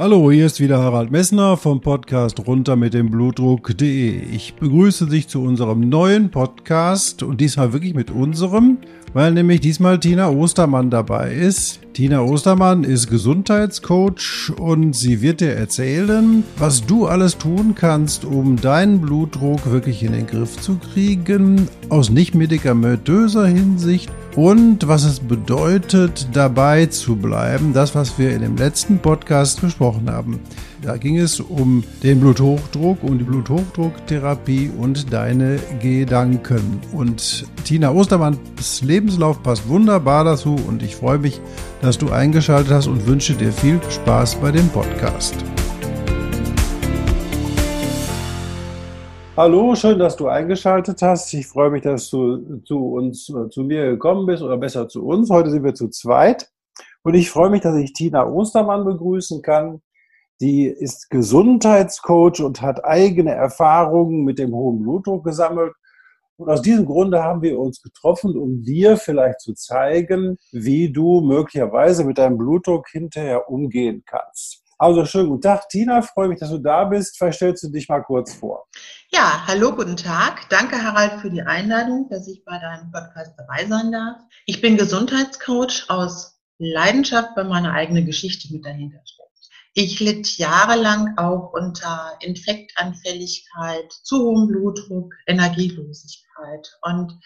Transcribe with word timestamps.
Hallo, 0.00 0.30
hier 0.30 0.46
ist 0.46 0.60
wieder 0.60 0.78
Harald 0.78 1.10
Messner 1.10 1.56
vom 1.56 1.80
Podcast 1.80 2.46
runter 2.46 2.76
mit 2.76 2.94
dem 2.94 3.10
Blutdruck.de. 3.10 4.22
Ich 4.32 4.54
begrüße 4.54 5.06
dich 5.06 5.26
zu 5.26 5.42
unserem 5.42 5.88
neuen 5.88 6.30
Podcast 6.30 7.24
und 7.24 7.40
diesmal 7.40 7.72
wirklich 7.72 7.94
mit 7.94 8.12
unserem, 8.12 8.78
weil 9.12 9.32
nämlich 9.32 9.58
diesmal 9.60 9.98
Tina 9.98 10.30
Ostermann 10.30 10.88
dabei 10.88 11.32
ist. 11.32 11.80
Tina 11.94 12.20
Ostermann 12.20 12.84
ist 12.84 13.10
Gesundheitscoach 13.10 14.52
und 14.56 14.94
sie 14.94 15.20
wird 15.20 15.40
dir 15.40 15.54
erzählen, 15.54 16.44
was 16.58 16.86
du 16.86 17.08
alles 17.08 17.36
tun 17.36 17.74
kannst, 17.74 18.24
um 18.24 18.54
deinen 18.54 19.00
Blutdruck 19.00 19.68
wirklich 19.68 20.04
in 20.04 20.12
den 20.12 20.28
Griff 20.28 20.60
zu 20.60 20.76
kriegen, 20.76 21.66
aus 21.88 22.08
nicht 22.08 22.36
medikamentöser 22.36 23.48
Hinsicht 23.48 24.12
und 24.38 24.86
was 24.86 25.02
es 25.02 25.18
bedeutet, 25.18 26.28
dabei 26.32 26.86
zu 26.86 27.16
bleiben. 27.16 27.72
Das, 27.72 27.96
was 27.96 28.20
wir 28.20 28.30
in 28.30 28.42
dem 28.42 28.56
letzten 28.56 29.00
Podcast 29.00 29.60
besprochen 29.60 30.08
haben. 30.08 30.38
Da 30.80 30.96
ging 30.96 31.18
es 31.18 31.40
um 31.40 31.82
den 32.04 32.20
Bluthochdruck 32.20 33.02
und 33.02 33.18
die 33.18 33.24
Bluthochdrucktherapie 33.24 34.70
und 34.78 35.12
deine 35.12 35.58
Gedanken. 35.82 36.80
Und 36.92 37.46
Tina 37.64 37.90
Ostermanns 37.90 38.82
Lebenslauf 38.82 39.42
passt 39.42 39.66
wunderbar 39.66 40.22
dazu 40.22 40.54
und 40.68 40.84
ich 40.84 40.94
freue 40.94 41.18
mich, 41.18 41.40
dass 41.82 41.98
du 41.98 42.12
eingeschaltet 42.12 42.70
hast 42.70 42.86
und 42.86 43.08
wünsche 43.08 43.34
dir 43.34 43.52
viel 43.52 43.80
Spaß 43.90 44.36
bei 44.36 44.52
dem 44.52 44.68
Podcast. 44.68 45.34
Hallo, 49.38 49.76
schön, 49.76 50.00
dass 50.00 50.16
du 50.16 50.26
eingeschaltet 50.26 51.00
hast. 51.00 51.32
Ich 51.32 51.46
freue 51.46 51.70
mich, 51.70 51.82
dass 51.82 52.10
du 52.10 52.58
zu 52.64 52.94
uns, 52.94 53.32
zu 53.50 53.62
mir 53.62 53.88
gekommen 53.90 54.26
bist 54.26 54.42
oder 54.42 54.56
besser 54.56 54.88
zu 54.88 55.06
uns. 55.06 55.30
Heute 55.30 55.50
sind 55.50 55.62
wir 55.62 55.74
zu 55.74 55.90
zweit. 55.90 56.50
Und 57.04 57.14
ich 57.14 57.30
freue 57.30 57.48
mich, 57.48 57.60
dass 57.60 57.76
ich 57.76 57.92
Tina 57.92 58.26
Ostermann 58.26 58.84
begrüßen 58.84 59.40
kann. 59.40 59.80
Die 60.40 60.64
ist 60.64 61.08
Gesundheitscoach 61.10 62.40
und 62.40 62.62
hat 62.62 62.84
eigene 62.84 63.30
Erfahrungen 63.30 64.24
mit 64.24 64.40
dem 64.40 64.52
hohen 64.52 64.82
Blutdruck 64.82 65.22
gesammelt. 65.22 65.72
Und 66.36 66.48
aus 66.48 66.60
diesem 66.60 66.84
Grunde 66.84 67.22
haben 67.22 67.40
wir 67.40 67.60
uns 67.60 67.80
getroffen, 67.80 68.36
um 68.36 68.64
dir 68.64 68.96
vielleicht 68.96 69.38
zu 69.40 69.54
zeigen, 69.54 70.36
wie 70.50 70.90
du 70.90 71.20
möglicherweise 71.20 72.02
mit 72.02 72.18
deinem 72.18 72.38
Blutdruck 72.38 72.88
hinterher 72.88 73.48
umgehen 73.48 74.02
kannst. 74.04 74.64
Also 74.80 75.04
schönen 75.04 75.30
guten 75.30 75.42
Tag, 75.42 75.68
Tina. 75.68 76.02
Freue 76.02 76.28
mich, 76.28 76.38
dass 76.38 76.50
du 76.50 76.58
da 76.58 76.84
bist. 76.84 77.18
Vielleicht 77.18 77.38
stellst 77.38 77.64
du 77.64 77.68
dich 77.68 77.88
mal 77.88 78.00
kurz 78.00 78.34
vor. 78.34 78.68
Ja, 79.10 79.44
hallo, 79.48 79.74
guten 79.74 79.96
Tag. 79.96 80.48
Danke, 80.50 80.80
Harald, 80.80 81.20
für 81.20 81.30
die 81.30 81.42
Einladung, 81.42 82.08
dass 82.08 82.28
ich 82.28 82.44
bei 82.44 82.56
deinem 82.60 82.92
Podcast 82.92 83.32
dabei 83.36 83.66
sein 83.66 83.90
darf. 83.90 84.18
Ich 84.46 84.60
bin 84.60 84.76
Gesundheitscoach 84.76 85.86
aus 85.88 86.38
Leidenschaft, 86.58 87.30
weil 87.34 87.46
meine 87.46 87.72
eigene 87.72 88.04
Geschichte 88.04 88.52
mit 88.52 88.64
dahinter 88.64 89.00
steckt. 89.04 89.28
Ich 89.74 89.98
litt 89.98 90.38
jahrelang 90.38 91.18
auch 91.18 91.52
unter 91.52 92.16
Infektanfälligkeit, 92.20 93.92
zu 94.04 94.18
hohem 94.18 94.46
Blutdruck, 94.46 95.12
Energielosigkeit 95.26 96.78
und 96.82 97.18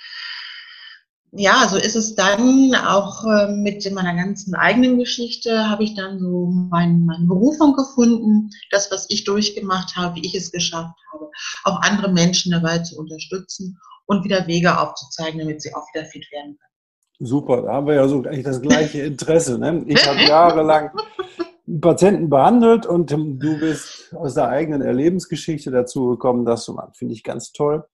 ja, 1.35 1.67
so 1.69 1.79
ist 1.79 1.97
es 1.97 2.15
dann 2.15 2.75
auch 2.75 3.25
äh, 3.25 3.53
mit 3.53 3.91
meiner 3.91 4.15
ganzen 4.15 4.55
eigenen 4.55 4.99
Geschichte, 4.99 5.69
habe 5.71 5.83
ich 5.83 5.95
dann 5.95 6.19
so 6.19 6.47
mein, 6.71 7.07
meine 7.07 7.27
Berufung 7.27 7.75
gefunden, 7.75 8.51
das, 8.71 8.91
was 8.91 9.07
ich 9.09 9.25
durchgemacht 9.25 9.97
habe, 9.97 10.17
wie 10.17 10.27
ich 10.27 10.35
es 10.35 10.53
geschafft 10.53 10.95
habe, 11.13 11.31
auch 11.65 11.81
andere 11.81 12.13
Menschen 12.13 12.53
dabei 12.53 12.81
zu 12.81 12.99
unterstützen 12.99 13.79
und 14.05 14.25
wieder 14.25 14.47
Wege 14.47 14.79
aufzuzeigen, 14.79 15.41
damit 15.41 15.63
sie 15.63 15.75
auch 15.75 15.87
wieder 15.95 16.05
fit 16.05 16.27
werden 16.33 16.59
können. 16.59 17.29
Super, 17.29 17.63
da 17.63 17.73
haben 17.73 17.87
wir 17.87 17.95
ja 17.95 18.09
so 18.09 18.19
eigentlich 18.19 18.45
das 18.45 18.61
gleiche 18.61 19.01
Interesse. 19.03 19.59
Ne? 19.59 19.85
Ich 19.87 20.07
habe 20.07 20.21
jahrelang 20.21 20.91
Patienten 21.81 22.29
behandelt 22.29 22.85
und 22.85 23.11
du 23.11 23.59
bist 23.59 24.15
aus 24.15 24.35
der 24.35 24.49
eigenen 24.49 24.83
Erlebensgeschichte 24.83 25.71
dazu 25.71 26.09
gekommen, 26.09 26.45
dass 26.45 26.67
du, 26.67 26.79
finde 26.93 27.15
ich 27.15 27.23
ganz 27.23 27.53
toll, 27.53 27.85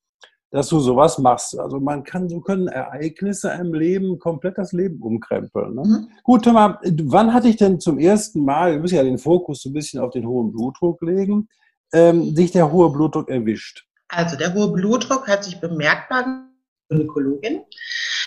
dass 0.50 0.69
du 0.69 0.81
sowas 0.81 1.19
machst. 1.19 1.59
Also 1.59 1.78
man 1.78 2.04
kann, 2.04 2.28
so 2.28 2.41
können 2.41 2.69
Ereignisse 2.69 3.50
im 3.50 3.75
Leben 3.75 4.19
komplett 4.19 4.56
das 4.56 4.72
Leben 4.72 5.03
umkrempeln. 5.03 5.75
Ne? 5.75 5.82
Mhm. 5.82 6.09
Gut, 6.22 6.44
Thomas, 6.44 6.76
wann 6.82 7.34
hatte 7.34 7.48
ich 7.48 7.56
denn 7.56 7.81
zum 7.81 7.98
ersten 7.98 8.44
Mal, 8.44 8.72
wir 8.72 8.81
müssen 8.81 8.97
ja 8.97 9.03
den 9.03 9.19
Fokus 9.19 9.62
so 9.62 9.70
ein 9.70 9.75
bisschen 9.75 10.00
auf 10.00 10.10
den 10.10 10.26
hohen 10.26 10.53
Blutdruck 10.53 11.03
legen, 11.03 11.48
ähm, 11.92 12.34
sich 12.34 12.50
der 12.50 12.72
hohe 12.72 12.91
Blutdruck 12.91 13.28
erwischt? 13.28 13.84
Also 14.08 14.37
der 14.37 14.54
hohe 14.54 14.72
Blutdruck 14.72 15.28
hat 15.28 15.44
sich 15.44 15.60
bemerkbar 15.60 16.48
Gynäkologin. 16.88 17.62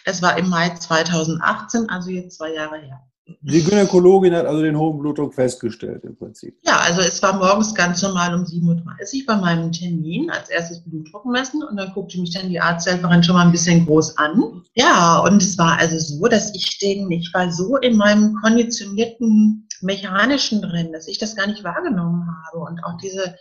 Das 0.05 0.21
war 0.21 0.37
im 0.37 0.49
Mai 0.49 0.69
2018, 0.69 1.89
also 1.89 2.11
jetzt 2.11 2.37
zwei 2.37 2.53
Jahre 2.53 2.77
her. 2.77 3.01
Die 3.41 3.63
Gynäkologin 3.63 4.35
hat 4.35 4.45
also 4.45 4.61
den 4.61 4.77
hohen 4.77 4.99
Blutdruck 4.99 5.33
festgestellt 5.33 6.03
im 6.03 6.15
Prinzip. 6.15 6.57
Ja, 6.63 6.77
also 6.79 7.01
es 7.01 7.21
war 7.21 7.37
morgens 7.37 7.73
ganz 7.73 8.01
normal 8.01 8.33
um 8.33 8.43
7.30 8.43 8.67
Uhr 8.67 9.25
bei 9.27 9.35
meinem 9.35 9.71
Termin 9.71 10.29
als 10.29 10.49
erstes 10.49 10.83
Blutdruck 10.83 11.25
messen 11.25 11.63
und 11.63 11.77
dann 11.77 11.93
guckte 11.93 12.19
mich 12.19 12.33
dann 12.33 12.49
die 12.49 12.59
Arzthelferin 12.59 13.23
schon 13.23 13.35
mal 13.35 13.45
ein 13.45 13.51
bisschen 13.51 13.85
groß 13.85 14.17
an. 14.17 14.63
Ja, 14.73 15.19
und 15.19 15.41
es 15.41 15.57
war 15.57 15.77
also 15.77 15.97
so, 15.99 16.27
dass 16.27 16.53
ich 16.55 16.79
den, 16.79 17.09
ich 17.11 17.31
war 17.33 17.51
so 17.51 17.77
in 17.77 17.95
meinem 17.95 18.35
konditionierten 18.41 19.67
Mechanischen 19.81 20.61
drin, 20.61 20.91
dass 20.91 21.07
ich 21.07 21.17
das 21.17 21.35
gar 21.35 21.47
nicht 21.47 21.63
wahrgenommen 21.63 22.27
habe 22.45 22.59
und 22.59 22.83
auch 22.83 22.97
diese 22.97 23.35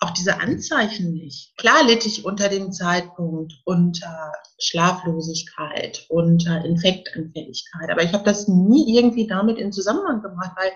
auch 0.00 0.10
diese 0.10 0.40
Anzeichen 0.40 1.14
nicht. 1.14 1.56
Klar 1.56 1.84
litt 1.84 2.04
ich 2.06 2.24
unter 2.24 2.48
dem 2.48 2.72
Zeitpunkt 2.72 3.54
unter 3.64 4.32
Schlaflosigkeit, 4.58 6.06
unter 6.08 6.64
Infektanfälligkeit, 6.64 7.90
aber 7.90 8.02
ich 8.02 8.12
habe 8.12 8.24
das 8.24 8.48
nie 8.48 8.96
irgendwie 8.96 9.26
damit 9.26 9.58
in 9.58 9.72
Zusammenhang 9.72 10.22
gebracht, 10.22 10.52
weil, 10.56 10.72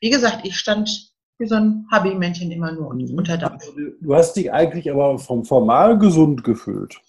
wie 0.00 0.10
gesagt, 0.10 0.44
ich 0.44 0.58
stand 0.58 1.15
wie 1.38 1.46
so 1.46 1.56
ein 1.56 1.86
Hobbymännchen 1.92 2.50
immer 2.50 2.72
nur 2.72 2.88
unter 2.88 3.36
Dampf. 3.36 3.64
Du 4.00 4.14
hast 4.14 4.34
dich 4.34 4.52
eigentlich 4.52 4.90
aber 4.90 5.18
vom 5.18 5.44
formal 5.44 5.98
gesund 5.98 6.44
gefühlt. 6.44 7.00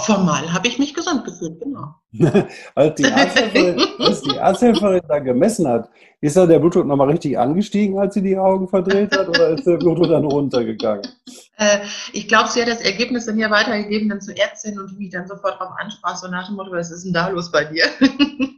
Formal 0.00 0.52
habe 0.52 0.68
ich 0.68 0.78
mich 0.78 0.94
gesund 0.94 1.24
gefühlt, 1.24 1.60
genau. 1.60 1.94
als, 2.74 2.94
die 2.96 3.06
Arzthelferin, 3.06 3.86
als 3.98 4.22
die 4.22 4.38
Arzthelferin 4.38 5.02
da 5.08 5.18
gemessen 5.18 5.66
hat, 5.66 5.88
ist 6.20 6.36
da 6.36 6.46
der 6.46 6.58
Blutdruck 6.58 6.86
nochmal 6.86 7.10
richtig 7.10 7.38
angestiegen, 7.38 7.98
als 7.98 8.14
sie 8.14 8.22
die 8.22 8.36
Augen 8.36 8.68
verdreht 8.68 9.16
hat, 9.16 9.28
oder 9.28 9.50
ist 9.50 9.66
der 9.66 9.76
Blutdruck 9.76 10.08
dann 10.08 10.24
runtergegangen? 10.24 11.06
Äh, 11.60 11.80
ich 12.12 12.28
glaube, 12.28 12.48
sie 12.48 12.60
hat 12.60 12.68
das 12.68 12.82
Ergebnis 12.82 13.26
dann 13.26 13.34
hier 13.34 13.50
weitergegeben, 13.50 14.08
dann 14.08 14.20
zur 14.20 14.38
Ärztin 14.38 14.78
und 14.78 14.96
mich 14.96 15.10
dann 15.10 15.26
sofort 15.26 15.54
darauf 15.54 15.74
ansprach, 15.76 16.14
so 16.14 16.28
nach 16.28 16.46
dem 16.46 16.54
Motto, 16.54 16.70
was 16.70 16.92
ist 16.92 17.04
denn 17.04 17.12
da 17.12 17.26
los 17.30 17.50
bei 17.50 17.64
dir? 17.64 17.86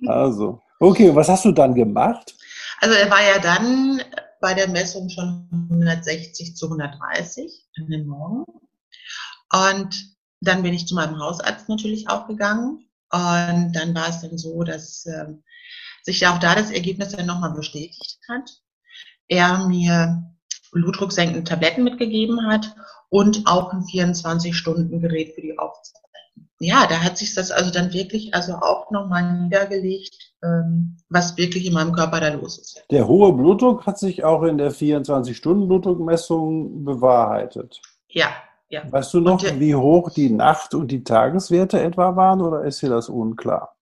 also, 0.07 0.61
okay, 0.79 1.11
was 1.15 1.31
hast 1.31 1.47
du 1.47 1.53
dann 1.53 1.75
gemacht? 1.75 2.35
Also 2.79 2.95
er 2.95 3.11
war 3.11 3.23
ja 3.23 3.39
dann 3.39 4.03
bei 4.41 4.55
der 4.55 4.69
Messung 4.69 5.09
schon 5.09 5.49
160 5.71 6.57
zu 6.57 6.67
130 6.67 7.69
an 7.79 7.87
den 7.89 8.07
Morgen. 8.07 8.45
Und 9.53 10.17
dann 10.41 10.63
bin 10.63 10.75
ich 10.75 10.87
zu 10.87 10.95
meinem 10.95 11.19
Hausarzt 11.19 11.69
natürlich 11.69 12.09
auch 12.09 12.27
gegangen. 12.27 12.89
Und 13.13 13.73
dann 13.73 13.95
war 13.95 14.09
es 14.09 14.21
dann 14.23 14.39
so, 14.39 14.63
dass 14.63 15.05
äh, 15.07 15.27
sich 16.03 16.27
auch 16.27 16.39
da 16.39 16.55
das 16.55 16.71
Ergebnis 16.71 17.11
dann 17.11 17.27
nochmal 17.27 17.53
bestätigt 17.53 18.19
hat. 18.29 18.51
Er 19.29 19.67
mir 19.67 20.31
blutdrucksenkende 20.73 21.45
Tabletten 21.45 21.85
mitgegeben 21.85 22.47
hat 22.47 22.75
und 23.09 23.47
auch 23.47 23.73
ein 23.73 23.83
24-Stunden-Gerät 23.83 25.35
für 25.35 25.43
die 25.43 25.59
Aufzeichnung. 25.59 26.10
Ja, 26.59 26.87
da 26.87 27.03
hat 27.03 27.17
sich 27.17 27.35
das 27.35 27.51
also 27.51 27.71
dann 27.71 27.95
wirklich 27.95 28.35
also 28.35 28.53
auch 28.55 28.91
nochmal 28.91 29.33
niedergelegt, 29.33 30.35
ähm, 30.43 30.99
was 31.09 31.39
wirklich 31.39 31.65
in 31.65 31.73
meinem 31.73 31.93
Körper 31.93 32.21
da 32.21 32.29
los 32.29 32.59
ist. 32.59 32.85
Der 32.91 33.09
hohe 33.09 33.33
Blutdruck 33.33 33.87
hat 33.87 33.99
sich 33.99 34.25
auch 34.25 34.43
in 34.43 34.59
der 34.59 34.71
24-Stunden-Blutdruckmessung 34.71 36.85
bewahrheitet. 36.85 37.81
Ja, 38.09 38.29
ja. 38.69 38.83
Weißt 38.91 39.15
du 39.15 39.21
noch, 39.21 39.43
und, 39.43 39.59
wie 39.59 39.75
hoch 39.75 40.11
die 40.11 40.29
Nacht- 40.31 40.75
und 40.75 40.89
die 40.89 41.03
Tageswerte 41.03 41.81
etwa 41.81 42.15
waren 42.15 42.43
oder 42.43 42.65
ist 42.65 42.83
dir 42.83 42.91
das 42.91 43.09
unklar? 43.09 43.75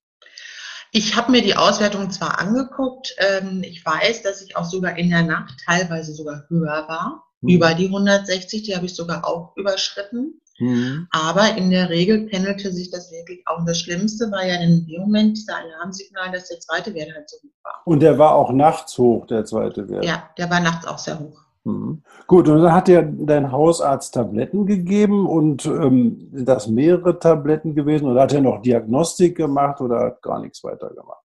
Ich 0.91 1.17
habe 1.17 1.33
mir 1.33 1.43
die 1.43 1.57
Auswertung 1.57 2.11
zwar 2.11 2.39
angeguckt, 2.39 3.15
ähm, 3.19 3.63
ich 3.63 3.85
weiß, 3.85 4.23
dass 4.23 4.41
ich 4.41 4.57
auch 4.57 4.65
sogar 4.65 4.97
in 4.97 5.11
der 5.11 5.23
Nacht 5.23 5.55
teilweise 5.67 6.15
sogar 6.15 6.45
höher 6.49 6.87
war, 6.89 7.25
hm. 7.43 7.51
über 7.51 7.75
die 7.75 7.87
160, 7.87 8.63
die 8.63 8.75
habe 8.75 8.87
ich 8.87 8.95
sogar 8.95 9.27
auch 9.27 9.55
überschritten. 9.57 10.41
Hm. 10.59 11.07
Aber 11.13 11.57
in 11.57 11.71
der 11.71 11.89
Regel 11.89 12.27
pendelte 12.27 12.73
sich 12.73 12.91
das 12.91 13.11
wirklich 13.13 13.43
auch. 13.47 13.59
Und 13.59 13.69
das 13.69 13.79
Schlimmste 13.79 14.31
war 14.31 14.45
ja 14.45 14.57
in 14.57 14.87
dem 14.87 15.03
Moment 15.03 15.37
dieser 15.37 15.57
Alarmsignal, 15.57 16.33
dass 16.33 16.49
der 16.49 16.59
zweite 16.59 16.93
Wert 16.95 17.15
halt 17.15 17.31
so 17.31 17.37
hoch 17.37 17.55
war. 17.63 17.83
Und 17.85 18.01
der 18.01 18.19
war 18.19 18.35
auch 18.35 18.51
nachts 18.51 18.99
hoch, 18.99 19.27
der 19.27 19.45
zweite 19.45 19.89
Wert? 19.89 20.05
Ja, 20.05 20.29
der 20.37 20.51
war 20.51 20.61
nachts 20.61 20.87
auch 20.87 20.99
sehr 20.99 21.19
hoch. 21.19 21.41
Mhm. 21.65 22.03
Gut, 22.27 22.49
und 22.49 22.63
dann 22.63 22.73
hat 22.73 22.89
dir 22.89 23.03
dein 23.03 23.53
Hausarzt 23.53 24.15
Tabletten 24.15 24.67
gegeben 24.67 25.27
und 25.27 25.65
ähm, 25.67 26.29
sind 26.33 26.49
das 26.49 26.67
mehrere 26.67 27.19
Tabletten 27.19 27.75
gewesen 27.75 28.07
oder 28.07 28.23
hat 28.23 28.33
er 28.33 28.41
noch 28.41 28.63
Diagnostik 28.63 29.37
gemacht 29.37 29.81
oder 29.81 30.01
hat 30.01 30.23
gar 30.23 30.41
nichts 30.41 30.65
weiter 30.65 30.89
gemacht? 30.89 31.23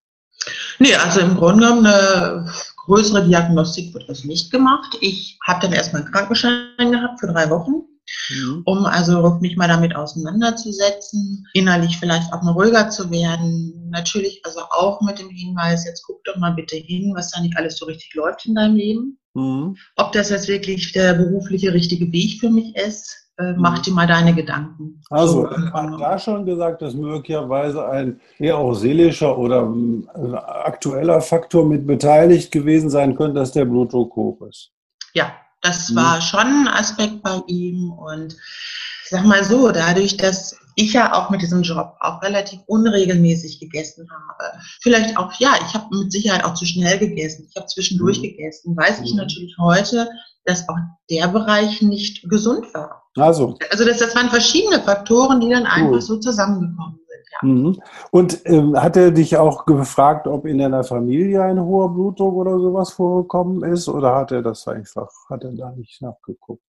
Nee, 0.79 0.95
also 0.95 1.21
im 1.21 1.35
Grunde 1.35 1.65
genommen 1.65 1.85
eine 1.85 2.45
größere 2.85 3.25
Diagnostik 3.25 3.93
wird 3.93 4.09
das 4.09 4.25
nicht 4.25 4.51
gemacht. 4.51 4.97
Ich 5.01 5.39
habe 5.47 5.61
dann 5.61 5.73
erstmal 5.73 6.01
einen 6.01 6.11
Krankenschein 6.11 6.91
gehabt 6.91 7.19
für 7.19 7.27
drei 7.27 7.49
Wochen 7.49 7.83
mhm. 8.29 8.61
um 8.65 8.85
also 8.85 9.37
mich 9.41 9.55
mal 9.55 9.67
damit 9.67 9.95
auseinanderzusetzen, 9.95 11.45
innerlich 11.53 11.97
vielleicht 11.97 12.31
auch 12.33 12.41
mal 12.41 12.51
ruhiger 12.51 12.89
zu 12.89 13.09
werden. 13.11 13.89
Natürlich 13.89 14.41
also 14.43 14.61
auch 14.69 15.01
mit 15.01 15.19
dem 15.19 15.29
Hinweis, 15.29 15.85
jetzt 15.85 16.03
guck 16.05 16.23
doch 16.23 16.37
mal 16.37 16.53
bitte 16.53 16.75
hin, 16.75 17.13
was 17.15 17.31
da 17.31 17.41
nicht 17.41 17.57
alles 17.57 17.77
so 17.77 17.85
richtig 17.85 18.13
läuft 18.15 18.45
in 18.45 18.55
deinem 18.55 18.75
Leben. 18.75 19.19
Mhm. 19.33 19.75
Ob 19.95 20.11
das 20.11 20.29
jetzt 20.29 20.47
wirklich 20.47 20.91
der 20.93 21.13
berufliche 21.13 21.73
richtige 21.73 22.11
Weg 22.11 22.39
für 22.39 22.49
mich 22.49 22.75
ist, 22.75 23.23
äh, 23.39 23.53
mach 23.53 23.79
mhm. 23.79 23.81
dir 23.81 23.93
mal 23.93 24.07
deine 24.07 24.35
Gedanken. 24.35 25.01
Also, 25.09 25.49
so, 25.49 25.57
man 25.73 25.93
hat 25.93 26.01
da 26.01 26.19
schon 26.19 26.45
gesagt, 26.45 26.81
dass 26.83 26.93
möglicherweise 26.93 27.87
ein 27.89 28.21
eher 28.37 28.57
auch 28.57 28.75
seelischer 28.75 29.37
oder 29.37 29.73
äh, 30.15 30.35
aktueller 30.35 31.19
Faktor 31.19 31.65
mit 31.65 31.87
beteiligt 31.87 32.51
gewesen 32.51 32.89
sein 32.91 33.15
könnte, 33.15 33.39
dass 33.39 33.51
der 33.51 33.65
Blutdruck 33.65 34.15
hoch 34.15 34.41
ist. 34.47 34.71
Ja, 35.15 35.33
das 35.63 35.89
mhm. 35.89 35.95
war 35.95 36.21
schon 36.21 36.39
ein 36.39 36.67
Aspekt 36.67 37.23
bei 37.23 37.41
ihm 37.47 37.91
und 37.91 38.33
ich 38.33 39.09
sag 39.09 39.25
mal 39.25 39.43
so, 39.43 39.71
dadurch, 39.71 40.17
dass 40.17 40.55
ich 40.75 40.93
ja 40.93 41.13
auch 41.13 41.29
mit 41.29 41.41
diesem 41.41 41.61
Job 41.61 41.95
auch 41.99 42.21
relativ 42.21 42.59
unregelmäßig 42.67 43.59
gegessen 43.59 44.07
habe. 44.11 44.57
Vielleicht 44.81 45.17
auch, 45.17 45.31
ja, 45.39 45.53
ich 45.65 45.73
habe 45.73 45.95
mit 45.95 46.11
Sicherheit 46.11 46.43
auch 46.43 46.55
zu 46.55 46.65
schnell 46.65 46.97
gegessen. 46.97 47.47
Ich 47.49 47.55
habe 47.55 47.67
zwischendurch 47.67 48.19
mhm. 48.19 48.23
gegessen. 48.23 48.75
Weiß 48.75 49.01
ich 49.01 49.11
mhm. 49.11 49.17
natürlich 49.17 49.55
heute, 49.59 50.09
dass 50.45 50.67
auch 50.67 50.77
der 51.09 51.27
Bereich 51.27 51.81
nicht 51.81 52.27
gesund 52.29 52.73
war. 52.73 53.02
Also, 53.17 53.57
also 53.69 53.85
das, 53.85 53.99
das 53.99 54.15
waren 54.15 54.29
verschiedene 54.29 54.81
Faktoren, 54.81 55.39
die 55.39 55.49
dann 55.49 55.65
einfach 55.65 56.01
so 56.01 56.17
zusammengekommen 56.17 56.99
ja. 57.33 57.47
Mhm. 57.47 57.81
Und 58.11 58.41
ähm, 58.45 58.79
hat 58.79 58.97
er 58.97 59.11
dich 59.11 59.37
auch 59.37 59.65
gefragt, 59.65 60.27
ob 60.27 60.45
in 60.45 60.57
deiner 60.57 60.83
Familie 60.83 61.41
ein 61.43 61.59
hoher 61.59 61.93
Blutdruck 61.93 62.35
oder 62.35 62.59
sowas 62.59 62.91
vorgekommen 62.93 63.63
ist? 63.71 63.87
Oder 63.87 64.15
hat 64.15 64.31
er 64.31 64.41
das 64.41 64.67
einfach, 64.67 65.09
hat 65.29 65.43
er 65.43 65.51
da 65.51 65.71
nicht 65.71 66.01
nachgeguckt? 66.01 66.61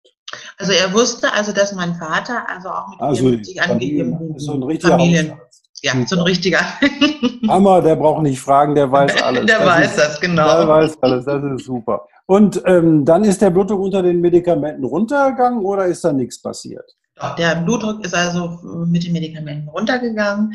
Also 0.58 0.72
er 0.72 0.92
wusste 0.92 1.32
also, 1.32 1.52
dass 1.52 1.72
mein 1.74 1.94
Vater 1.94 2.48
also 2.48 2.68
auch 2.68 2.88
mit 2.88 3.00
also, 3.00 3.28
40 3.28 3.62
angegeben 3.62 4.34
so 4.36 4.54
ein 4.54 4.62
richtiger 4.62 4.92
Familien. 4.92 5.38
Ja, 5.84 5.92
so 6.06 6.16
ein 6.16 6.22
richtiger. 6.22 6.60
Hammer, 7.48 7.82
der 7.82 7.96
braucht 7.96 8.22
nicht 8.22 8.40
fragen, 8.40 8.74
der 8.74 8.90
weiß 8.90 9.22
alles. 9.22 9.44
Der 9.44 9.58
das 9.58 9.66
weiß 9.66 9.90
ist, 9.90 9.98
das, 9.98 10.20
genau. 10.20 10.56
Der 10.56 10.66
weiß 10.66 11.02
alles, 11.02 11.26
das 11.26 11.44
ist 11.44 11.66
super. 11.66 12.06
Und 12.24 12.62
ähm, 12.64 13.04
dann 13.04 13.22
ist 13.22 13.42
der 13.42 13.50
Blutdruck 13.50 13.80
unter 13.80 14.02
den 14.02 14.22
Medikamenten 14.22 14.82
runtergegangen 14.82 15.62
oder 15.62 15.84
ist 15.84 16.02
da 16.02 16.10
nichts 16.14 16.40
passiert? 16.40 16.90
Der 17.36 17.56
Blutdruck 17.56 18.02
ist 18.02 18.14
also 18.14 18.60
mit 18.86 19.04
den 19.04 19.12
Medikamenten 19.12 19.68
runtergegangen. 19.68 20.54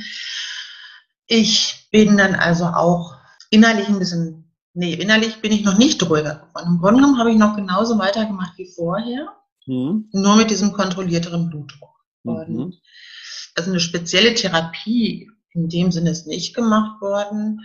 Ich 1.28 1.88
bin 1.92 2.18
dann 2.18 2.34
also 2.34 2.66
auch 2.66 3.14
innerlich 3.52 3.88
ein 3.88 4.00
bisschen, 4.00 4.52
nee, 4.74 4.96
innerlich 4.96 5.42
bin 5.42 5.52
ich 5.52 5.64
noch 5.64 5.78
nicht 5.78 6.02
ruhiger 6.10 6.42
geworden. 6.48 6.70
Im 6.70 6.80
Grunde 6.80 7.02
genommen 7.02 7.20
habe 7.20 7.30
ich 7.30 7.38
noch 7.38 7.56
genauso 7.56 8.00
weitergemacht 8.00 8.58
wie 8.58 8.66
vorher, 8.76 9.28
mhm. 9.68 10.10
nur 10.12 10.38
mit 10.38 10.50
diesem 10.50 10.74
kontrollierteren 10.74 11.52
Blutdruck. 11.52 11.92
Mhm. 12.24 12.74
Also 13.56 13.72
eine 13.72 13.80
spezielle 13.80 14.34
Therapie 14.34 15.30
in 15.54 15.70
dem 15.70 15.92
Sinne 15.92 16.12
ist 16.12 16.28
nicht 16.28 16.56
gemacht 16.56 17.02
worden. 17.02 17.62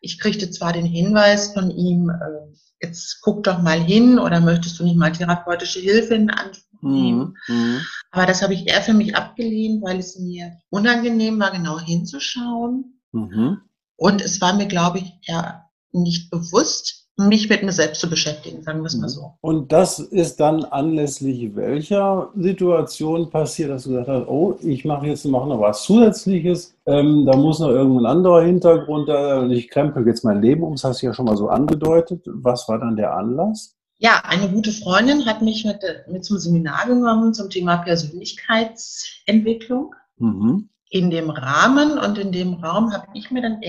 Ich 0.00 0.18
kriegte 0.18 0.50
zwar 0.50 0.72
den 0.72 0.84
Hinweis 0.84 1.52
von 1.52 1.70
ihm, 1.70 2.10
äh, 2.10 2.54
jetzt 2.82 3.20
guck 3.22 3.42
doch 3.44 3.62
mal 3.62 3.80
hin 3.80 4.18
oder 4.18 4.40
möchtest 4.40 4.78
du 4.78 4.84
nicht 4.84 4.96
mal 4.96 5.12
therapeutische 5.12 5.80
Hilfe 5.80 6.14
in 6.14 6.30
Anspruch 6.30 6.82
nehmen. 6.82 7.36
Mhm, 7.48 7.56
mhm. 7.56 7.80
Aber 8.10 8.26
das 8.26 8.42
habe 8.42 8.54
ich 8.54 8.68
eher 8.68 8.82
für 8.82 8.92
mich 8.92 9.16
abgelehnt, 9.16 9.82
weil 9.82 9.98
es 9.98 10.18
mir 10.18 10.58
unangenehm 10.70 11.40
war, 11.40 11.50
genau 11.50 11.80
hinzuschauen. 11.80 13.00
Mhm. 13.12 13.62
Und 13.96 14.20
es 14.20 14.40
war 14.40 14.54
mir, 14.54 14.66
glaube 14.66 14.98
ich, 14.98 15.12
ja 15.22 15.70
nicht 15.92 16.30
bewusst, 16.30 17.03
mich 17.16 17.48
mit 17.48 17.62
mir 17.62 17.72
selbst 17.72 18.00
zu 18.00 18.10
beschäftigen, 18.10 18.62
sagen 18.62 18.80
wir 18.80 18.86
es 18.86 18.96
mal 18.96 19.08
so. 19.08 19.34
Und 19.40 19.70
das 19.70 20.00
ist 20.00 20.40
dann 20.40 20.64
anlässlich 20.64 21.54
welcher 21.54 22.30
Situation 22.34 23.30
passiert, 23.30 23.70
dass 23.70 23.84
du 23.84 23.90
gesagt 23.90 24.08
hast, 24.08 24.26
oh, 24.26 24.58
ich 24.62 24.84
mache 24.84 25.06
jetzt 25.06 25.24
noch 25.24 25.60
was 25.60 25.84
Zusätzliches, 25.84 26.74
ähm, 26.86 27.24
da 27.24 27.36
muss 27.36 27.60
noch 27.60 27.68
irgendein 27.68 28.06
anderer 28.06 28.42
Hintergrund 28.42 29.08
da, 29.08 29.38
und 29.40 29.52
ich 29.52 29.70
krempel 29.70 30.04
jetzt 30.06 30.24
mein 30.24 30.42
Leben 30.42 30.64
um, 30.64 30.72
das 30.72 30.82
hast 30.84 31.02
du 31.02 31.06
ja 31.06 31.14
schon 31.14 31.26
mal 31.26 31.36
so 31.36 31.48
angedeutet. 31.48 32.22
Was 32.26 32.68
war 32.68 32.80
dann 32.80 32.96
der 32.96 33.14
Anlass? 33.14 33.76
Ja, 33.98 34.22
eine 34.24 34.50
gute 34.50 34.72
Freundin 34.72 35.24
hat 35.24 35.40
mich 35.40 35.64
mit, 35.64 35.78
mit 36.10 36.24
zum 36.24 36.38
Seminar 36.38 36.86
genommen 36.86 37.32
zum 37.32 37.48
Thema 37.48 37.76
Persönlichkeitsentwicklung. 37.78 39.94
Mhm. 40.18 40.68
In 40.90 41.10
dem 41.10 41.30
Rahmen 41.30 41.96
und 41.98 42.18
in 42.18 42.32
dem 42.32 42.54
Raum 42.54 42.92
habe 42.92 43.06
ich 43.14 43.30
mir 43.30 43.42
dann 43.42 43.62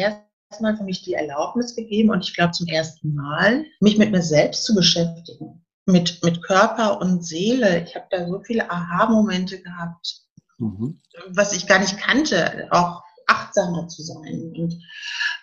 erstmal 0.50 0.78
für 0.78 0.84
mich 0.84 1.02
die 1.02 1.14
Erlaubnis 1.14 1.76
gegeben 1.76 2.12
und 2.12 2.24
ich 2.24 2.36
glaube 2.36 2.52
zum 2.52 2.68
ersten 2.68 3.14
Mal, 3.14 3.66
mich 3.80 3.98
mit 3.98 4.12
mir 4.12 4.22
selbst 4.22 4.66
zu 4.66 4.76
beschäftigen. 4.76 5.62
Mit, 5.88 6.24
mit 6.24 6.42
Körper 6.42 7.00
und 7.00 7.24
Seele. 7.24 7.84
Ich 7.84 7.96
habe 7.96 8.08
da 8.10 8.28
so 8.28 8.40
viele 8.40 8.72
Aha-Momente 8.72 9.62
gehabt, 9.62 10.22
mhm. 10.58 11.00
was 11.30 11.54
ich 11.54 11.68
gar 11.68 11.78
nicht 11.78 12.00
kannte. 12.00 12.68
Auch 12.72 13.04
achtsamer 13.28 13.88
zu 13.88 14.02
sein. 14.02 14.52
Und 14.58 14.80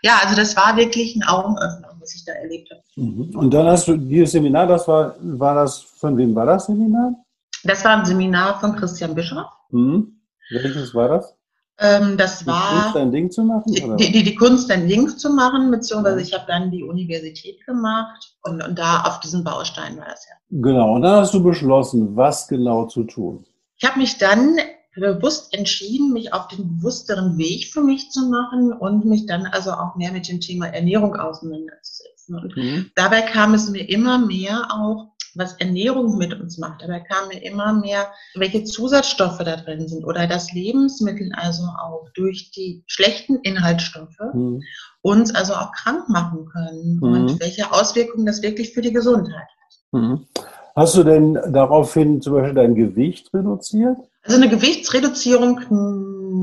ja, 0.02 0.18
also 0.20 0.34
das 0.34 0.56
war 0.56 0.76
wirklich 0.76 1.14
ein 1.14 1.22
Augenöffner, 1.22 1.94
was 2.00 2.16
ich 2.16 2.24
da 2.24 2.32
erlebt 2.32 2.70
habe. 2.72 2.82
Mhm. 2.96 3.36
Und 3.36 3.54
dann 3.54 3.66
hast 3.66 3.86
du 3.86 3.96
dieses 3.96 4.32
Seminar, 4.32 4.66
das 4.66 4.88
war, 4.88 5.14
war 5.20 5.54
das, 5.54 5.78
von 5.78 6.16
wem 6.16 6.34
war 6.34 6.46
das 6.46 6.66
Seminar? 6.66 7.14
Das 7.62 7.84
war 7.84 7.98
ein 7.98 8.04
Seminar 8.04 8.58
von 8.58 8.74
Christian 8.74 9.14
Bischof. 9.14 9.46
Mhm. 9.70 10.20
Welches 10.50 10.92
war 10.92 11.08
das? 11.08 11.36
Ähm, 11.82 12.16
das 12.16 12.40
die 12.40 12.46
war 12.46 12.82
Kunst 12.82 12.96
ein 12.96 13.10
Ding 13.10 13.30
zu 13.30 13.42
machen? 13.42 13.72
Die, 13.72 14.12
die, 14.12 14.22
die, 14.22 14.34
Kunst 14.36 14.70
ein 14.70 14.86
Ding 14.86 15.08
zu 15.08 15.30
machen, 15.30 15.70
beziehungsweise 15.70 16.20
ich 16.20 16.32
habe 16.32 16.44
dann 16.46 16.70
die 16.70 16.84
Universität 16.84 17.64
gemacht 17.66 18.36
und, 18.44 18.62
und 18.62 18.78
da 18.78 19.02
auf 19.02 19.18
diesem 19.20 19.42
Baustein 19.42 19.96
war 19.98 20.06
das 20.06 20.26
ja. 20.28 20.36
Genau, 20.50 20.94
und 20.94 21.02
dann 21.02 21.16
hast 21.20 21.34
du 21.34 21.42
beschlossen, 21.42 22.14
was 22.14 22.46
genau 22.46 22.86
zu 22.86 23.04
tun. 23.04 23.44
Ich 23.78 23.88
habe 23.88 23.98
mich 23.98 24.18
dann 24.18 24.58
bewusst 24.94 25.54
entschieden, 25.54 26.12
mich 26.12 26.32
auf 26.32 26.48
den 26.48 26.76
bewussteren 26.76 27.38
Weg 27.38 27.72
für 27.72 27.80
mich 27.80 28.10
zu 28.10 28.28
machen 28.28 28.72
und 28.72 29.04
mich 29.06 29.26
dann 29.26 29.46
also 29.46 29.72
auch 29.72 29.96
mehr 29.96 30.12
mit 30.12 30.28
dem 30.28 30.40
Thema 30.40 30.66
Ernährung 30.66 31.16
auseinanderzusetzen. 31.16 32.36
Und 32.36 32.56
mhm. 32.56 32.90
dabei 32.94 33.22
kam 33.22 33.54
es 33.54 33.70
mir 33.70 33.88
immer 33.88 34.18
mehr 34.18 34.68
auch, 34.70 35.11
was 35.34 35.54
Ernährung 35.54 36.18
mit 36.18 36.38
uns 36.38 36.58
macht. 36.58 36.82
Dabei 36.82 37.00
kam 37.00 37.28
mir 37.28 37.42
immer 37.42 37.72
mehr, 37.72 38.12
welche 38.34 38.64
Zusatzstoffe 38.64 39.38
da 39.38 39.56
drin 39.56 39.88
sind 39.88 40.04
oder 40.04 40.26
dass 40.26 40.52
Lebensmittel 40.52 41.30
also 41.34 41.64
auch 41.64 42.08
durch 42.14 42.50
die 42.50 42.84
schlechten 42.86 43.36
Inhaltsstoffe 43.42 44.18
mhm. 44.34 44.62
uns 45.02 45.34
also 45.34 45.54
auch 45.54 45.72
krank 45.72 46.08
machen 46.08 46.46
können 46.46 46.96
mhm. 46.96 47.02
und 47.02 47.40
welche 47.40 47.72
Auswirkungen 47.72 48.26
das 48.26 48.42
wirklich 48.42 48.72
für 48.72 48.82
die 48.82 48.92
Gesundheit 48.92 49.34
hat. 49.34 50.00
Mhm. 50.00 50.26
Hast 50.74 50.96
du 50.96 51.04
denn 51.04 51.38
daraufhin 51.52 52.22
zum 52.22 52.34
Beispiel 52.34 52.54
dein 52.54 52.74
Gewicht 52.74 53.32
reduziert? 53.34 53.98
Also 54.24 54.36
eine 54.36 54.48
Gewichtsreduzierung, 54.48 55.60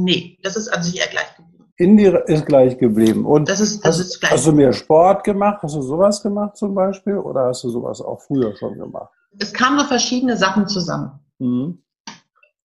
nee, 0.04 0.38
das 0.44 0.56
ist 0.56 0.68
an 0.68 0.84
sich 0.84 1.00
eher 1.00 1.08
gleich 1.08 1.36
geblieben. 1.36 1.49
In 1.80 1.96
dir 1.96 2.28
ist 2.28 2.46
gleich 2.46 2.78
geblieben. 2.78 3.26
Und 3.26 3.48
das 3.48 3.62
ist, 3.62 3.86
das 3.86 3.98
hast, 3.98 4.06
ist 4.06 4.20
gleich 4.20 4.32
hast 4.34 4.48
du 4.48 4.52
mehr 4.52 4.74
Sport 4.74 5.24
gemacht? 5.24 5.60
Hast 5.64 5.76
du 5.76 5.82
sowas 5.82 6.22
gemacht 6.22 6.58
zum 6.58 6.76
Beispiel? 6.76 7.16
Oder 7.16 7.46
hast 7.46 7.64
du 7.64 7.70
sowas 7.70 8.02
auch 8.02 8.22
früher 8.22 8.54
schon 8.58 8.78
gemacht? 8.78 9.10
Es 9.40 9.54
kamen 9.54 9.80
so 9.80 9.86
verschiedene 9.86 10.36
Sachen 10.36 10.68
zusammen. 10.68 11.12
Mhm. 11.38 11.82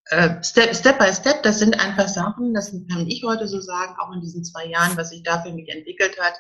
Äh, 0.07 0.43
Step, 0.43 0.75
Step 0.75 0.99
by 0.99 1.13
Step, 1.13 1.45
das 1.45 1.61
sind 1.61 1.79
einfach 1.79 2.09
Sachen, 2.09 2.53
das 2.53 2.73
kann 2.73 3.07
ich 3.07 3.23
heute 3.25 3.47
so 3.47 3.61
sagen, 3.61 3.95
auch 3.99 4.13
in 4.13 4.21
diesen 4.21 4.45
zwei 4.45 4.67
Jahren, 4.67 4.97
was 4.97 5.11
sich 5.11 5.23
da 5.23 5.41
für 5.41 5.53
mich 5.53 5.69
entwickelt 5.69 6.19
hat. 6.21 6.35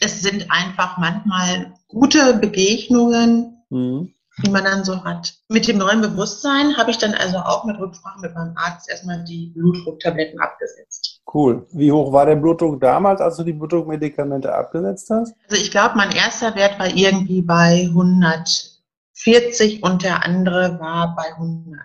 Es 0.00 0.20
sind 0.20 0.50
einfach 0.50 0.98
manchmal 0.98 1.72
gute 1.88 2.34
Begegnungen, 2.34 3.62
mhm 3.70 4.12
die 4.42 4.50
man 4.50 4.64
dann 4.64 4.84
so 4.84 5.04
hat. 5.04 5.34
Mit 5.48 5.68
dem 5.68 5.78
neuen 5.78 6.00
Bewusstsein 6.00 6.76
habe 6.76 6.90
ich 6.90 6.98
dann 6.98 7.14
also 7.14 7.38
auch 7.38 7.64
mit 7.64 7.78
Rücksprache 7.78 8.20
mit 8.20 8.34
meinem 8.34 8.56
Arzt 8.56 8.88
erstmal 8.88 9.24
die 9.24 9.52
Blutdrucktabletten 9.54 10.40
abgesetzt. 10.40 11.20
Cool. 11.32 11.66
Wie 11.72 11.92
hoch 11.92 12.12
war 12.12 12.26
der 12.26 12.36
Blutdruck 12.36 12.80
damals, 12.80 13.20
als 13.20 13.36
du 13.36 13.44
die 13.44 13.52
Blutdruckmedikamente 13.52 14.52
abgesetzt 14.52 15.10
hast? 15.10 15.34
Also 15.48 15.62
ich 15.62 15.70
glaube, 15.70 15.96
mein 15.96 16.10
erster 16.10 16.54
Wert 16.56 16.78
war 16.78 16.88
irgendwie 16.88 17.42
bei 17.42 17.88
140 17.88 19.82
und 19.82 20.02
der 20.02 20.24
andere 20.24 20.80
war 20.80 21.14
bei 21.14 21.32
100. 21.34 21.78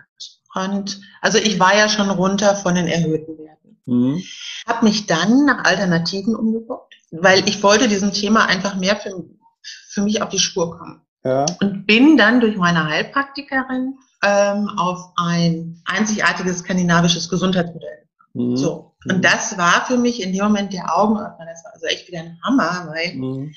Und 0.54 1.00
also 1.20 1.38
ich 1.38 1.60
war 1.60 1.76
ja 1.76 1.88
schon 1.88 2.10
runter 2.10 2.56
von 2.56 2.74
den 2.74 2.88
erhöhten 2.88 3.38
Werten. 3.38 3.78
Mhm. 3.84 4.22
Habe 4.66 4.86
mich 4.86 5.06
dann 5.06 5.44
nach 5.44 5.64
Alternativen 5.64 6.34
umgeguckt, 6.34 6.94
weil 7.12 7.48
ich 7.48 7.62
wollte 7.62 7.88
diesem 7.88 8.12
Thema 8.12 8.46
einfach 8.46 8.74
mehr 8.76 8.96
für, 8.96 9.24
für 9.62 10.02
mich 10.02 10.22
auf 10.22 10.30
die 10.30 10.38
Spur 10.38 10.76
kommen. 10.76 11.05
Ja. 11.26 11.46
Und 11.60 11.86
bin 11.86 12.16
dann 12.16 12.40
durch 12.40 12.56
meine 12.56 12.88
Heilpraktikerin 12.88 13.98
ähm, 14.22 14.68
auf 14.76 15.12
ein 15.16 15.82
einzigartiges 15.86 16.58
skandinavisches 16.58 17.28
Gesundheitsmodell. 17.28 18.06
Mhm. 18.34 18.56
So. 18.56 18.94
Und 19.08 19.18
mhm. 19.18 19.22
das 19.22 19.56
war 19.58 19.84
für 19.86 19.96
mich 19.96 20.22
in 20.22 20.32
dem 20.32 20.44
Moment 20.44 20.72
der 20.72 20.96
Augenöffner. 20.96 21.46
Das 21.46 21.64
war 21.64 21.72
also 21.74 21.86
echt 21.86 22.08
wieder 22.08 22.20
ein 22.20 22.38
Hammer, 22.44 22.92
weil 22.92 23.14
mhm. 23.14 23.54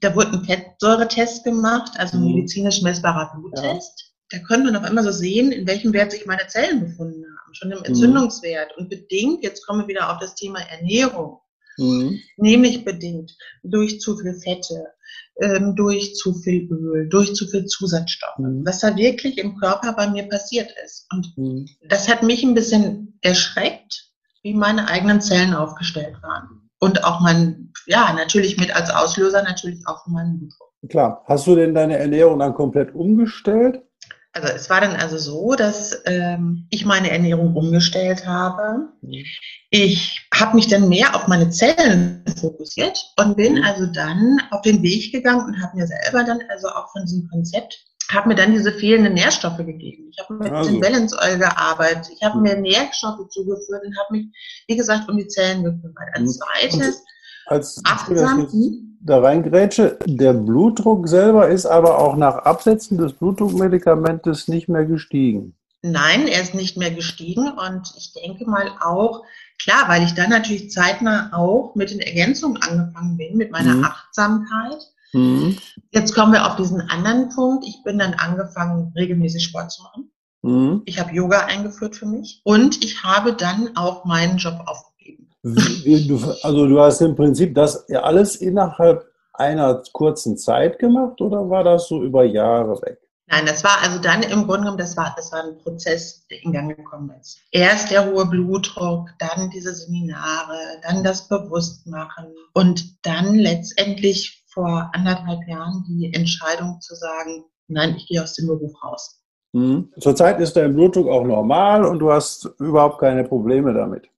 Da 0.00 0.14
wurde 0.14 0.32
ein 0.32 0.44
Fettsäuretest 0.44 1.44
gemacht, 1.44 1.92
also 1.96 2.16
ein 2.16 2.24
Mhm. 2.24 2.34
medizinisch 2.34 2.82
messbarer 2.82 3.32
Bluttest. 3.34 4.14
Da 4.30 4.38
konnte 4.38 4.64
man 4.70 4.76
auf 4.76 4.84
einmal 4.84 5.02
so 5.02 5.10
sehen, 5.10 5.50
in 5.50 5.66
welchem 5.66 5.92
Wert 5.92 6.12
sich 6.12 6.26
meine 6.26 6.46
Zellen 6.46 6.80
befunden 6.80 7.24
haben, 7.24 7.54
schon 7.54 7.72
im 7.72 7.82
Entzündungswert. 7.82 8.76
Und 8.76 8.88
bedingt, 8.88 9.42
jetzt 9.42 9.66
kommen 9.66 9.80
wir 9.80 9.88
wieder 9.88 10.12
auf 10.12 10.18
das 10.18 10.36
Thema 10.36 10.60
Ernährung, 10.60 11.40
Mhm. 11.78 12.18
nämlich 12.36 12.84
bedingt 12.84 13.36
durch 13.62 14.00
zu 14.00 14.16
viel 14.16 14.34
Fette, 14.34 14.86
ähm, 15.40 15.74
durch 15.76 16.14
zu 16.14 16.34
viel 16.34 16.70
Öl, 16.70 17.08
durch 17.08 17.34
zu 17.34 17.46
viel 17.46 17.64
Zusatzstoffe, 17.66 18.38
Mhm. 18.38 18.64
was 18.66 18.80
da 18.80 18.94
wirklich 18.96 19.38
im 19.38 19.56
Körper 19.56 19.92
bei 19.94 20.08
mir 20.08 20.28
passiert 20.28 20.70
ist. 20.84 21.06
Und 21.12 21.32
Mhm. 21.36 21.66
das 21.88 22.08
hat 22.08 22.22
mich 22.22 22.42
ein 22.42 22.54
bisschen 22.54 23.18
erschreckt, 23.22 24.10
wie 24.42 24.54
meine 24.54 24.88
eigenen 24.88 25.20
Zellen 25.20 25.54
aufgestellt 25.54 26.16
waren. 26.22 26.68
Und 26.78 27.04
auch 27.04 27.20
mein, 27.20 27.72
ja, 27.86 28.12
natürlich 28.14 28.58
mit 28.58 28.74
als 28.74 28.90
Auslöser 28.90 29.42
natürlich 29.42 29.80
auch 29.86 30.06
meinen 30.06 30.38
Blutdruck. 30.38 30.68
Klar. 30.88 31.22
Hast 31.26 31.46
du 31.46 31.54
denn 31.54 31.74
deine 31.74 31.98
Ernährung 31.98 32.38
dann 32.38 32.54
komplett 32.54 32.94
umgestellt? 32.94 33.82
Also 34.32 34.48
es 34.48 34.70
war 34.70 34.80
dann 34.80 34.94
also 34.94 35.18
so, 35.18 35.54
dass 35.56 36.02
ähm, 36.06 36.66
ich 36.70 36.84
meine 36.84 37.10
Ernährung 37.10 37.56
umgestellt 37.56 38.26
habe. 38.26 38.88
Ich 39.70 40.28
habe 40.32 40.54
mich 40.54 40.68
dann 40.68 40.88
mehr 40.88 41.16
auf 41.16 41.26
meine 41.26 41.50
Zellen 41.50 42.24
fokussiert 42.40 42.98
und 43.18 43.36
bin 43.36 43.54
Mhm. 43.54 43.64
also 43.64 43.86
dann 43.86 44.40
auf 44.50 44.62
den 44.62 44.82
Weg 44.82 45.12
gegangen 45.12 45.44
und 45.46 45.62
habe 45.62 45.76
mir 45.76 45.86
selber 45.86 46.22
dann 46.24 46.40
also 46.48 46.68
auch 46.68 46.90
von 46.92 47.02
diesem 47.02 47.28
Konzept 47.28 47.84
habe 48.12 48.28
mir 48.28 48.34
dann 48.34 48.52
diese 48.52 48.72
fehlenden 48.72 49.14
Nährstoffe 49.14 49.58
gegeben. 49.58 50.10
Ich 50.10 50.18
habe 50.18 50.34
mit 50.34 50.52
Also. 50.52 50.70
dem 50.70 50.80
Balance 50.80 51.16
Oil 51.22 51.38
gearbeitet. 51.38 52.08
Ich 52.12 52.22
habe 52.24 52.40
mir 52.40 52.56
Nährstoffe 52.56 53.28
zugeführt 53.28 53.84
und 53.84 53.96
habe 53.98 54.12
mich, 54.16 54.26
wie 54.66 54.76
gesagt, 54.76 55.08
um 55.08 55.16
die 55.16 55.28
Zellen 55.28 55.62
gekümmert. 55.62 56.08
Mhm. 56.16 56.22
Als 56.22 56.38
zweites 56.38 57.04
Als 57.46 57.80
achtsam. 57.84 58.48
da 59.02 59.20
reingrätsche, 59.20 59.98
der 60.06 60.34
Blutdruck 60.34 61.08
selber 61.08 61.48
ist 61.48 61.66
aber 61.66 61.98
auch 61.98 62.16
nach 62.16 62.36
Absetzen 62.38 62.98
des 62.98 63.12
Blutdruckmedikamentes 63.14 64.48
nicht 64.48 64.68
mehr 64.68 64.84
gestiegen. 64.84 65.54
Nein, 65.82 66.28
er 66.28 66.42
ist 66.42 66.54
nicht 66.54 66.76
mehr 66.76 66.90
gestiegen 66.90 67.48
und 67.52 67.92
ich 67.96 68.12
denke 68.12 68.44
mal 68.48 68.70
auch, 68.80 69.22
klar, 69.62 69.88
weil 69.88 70.02
ich 70.02 70.12
dann 70.14 70.28
natürlich 70.30 70.70
zeitnah 70.70 71.30
auch 71.32 71.74
mit 71.74 71.90
den 71.90 72.00
Ergänzungen 72.00 72.60
angefangen 72.62 73.16
bin, 73.16 73.36
mit 73.38 73.50
meiner 73.50 73.76
Mhm. 73.76 73.84
Achtsamkeit. 73.84 74.78
Mhm. 75.14 75.56
Jetzt 75.90 76.14
kommen 76.14 76.32
wir 76.32 76.46
auf 76.46 76.56
diesen 76.56 76.82
anderen 76.82 77.30
Punkt. 77.30 77.64
Ich 77.66 77.82
bin 77.82 77.98
dann 77.98 78.12
angefangen, 78.14 78.92
regelmäßig 78.94 79.42
Sport 79.44 79.72
zu 79.72 79.82
machen. 79.82 80.10
Mhm. 80.42 80.82
Ich 80.84 81.00
habe 81.00 81.12
Yoga 81.14 81.46
eingeführt 81.46 81.96
für 81.96 82.06
mich 82.06 82.42
und 82.44 82.84
ich 82.84 83.02
habe 83.02 83.32
dann 83.32 83.76
auch 83.76 84.04
meinen 84.04 84.36
Job 84.36 84.60
aufgegeben. 84.66 84.89
Also 85.42 86.66
du 86.66 86.80
hast 86.80 87.00
im 87.00 87.16
Prinzip 87.16 87.54
das 87.54 87.88
alles 87.90 88.36
innerhalb 88.36 89.06
einer 89.32 89.82
kurzen 89.92 90.36
Zeit 90.36 90.78
gemacht 90.78 91.20
oder 91.20 91.48
war 91.48 91.64
das 91.64 91.88
so 91.88 92.02
über 92.02 92.24
Jahre 92.24 92.80
weg? 92.82 92.98
Nein, 93.30 93.46
das 93.46 93.62
war 93.62 93.78
also 93.82 94.00
dann 94.00 94.24
im 94.24 94.44
Grunde 94.44 94.62
genommen, 94.62 94.78
das 94.78 94.96
war, 94.96 95.14
das 95.16 95.30
war 95.30 95.44
ein 95.44 95.56
Prozess, 95.58 96.26
der 96.26 96.42
in 96.42 96.52
Gang 96.52 96.76
gekommen 96.76 97.12
ist. 97.20 97.38
Erst 97.52 97.92
der 97.92 98.10
hohe 98.10 98.26
Blutdruck, 98.26 99.08
dann 99.20 99.50
diese 99.50 99.72
Seminare, 99.72 100.58
dann 100.82 101.04
das 101.04 101.28
Bewusstmachen 101.28 102.26
und 102.54 103.06
dann 103.06 103.36
letztendlich 103.36 104.44
vor 104.52 104.90
anderthalb 104.94 105.46
Jahren 105.46 105.84
die 105.88 106.12
Entscheidung 106.12 106.80
zu 106.80 106.96
sagen, 106.96 107.44
nein, 107.68 107.94
ich 107.96 108.08
gehe 108.08 108.20
aus 108.20 108.34
dem 108.34 108.48
Beruf 108.48 108.72
raus. 108.82 109.22
Mhm. 109.52 109.92
Zurzeit 110.00 110.40
ist 110.40 110.56
dein 110.56 110.74
Blutdruck 110.74 111.08
auch 111.08 111.24
normal 111.24 111.84
und 111.84 112.00
du 112.00 112.10
hast 112.10 112.50
überhaupt 112.58 112.98
keine 112.98 113.22
Probleme 113.22 113.72
damit. 113.72 114.08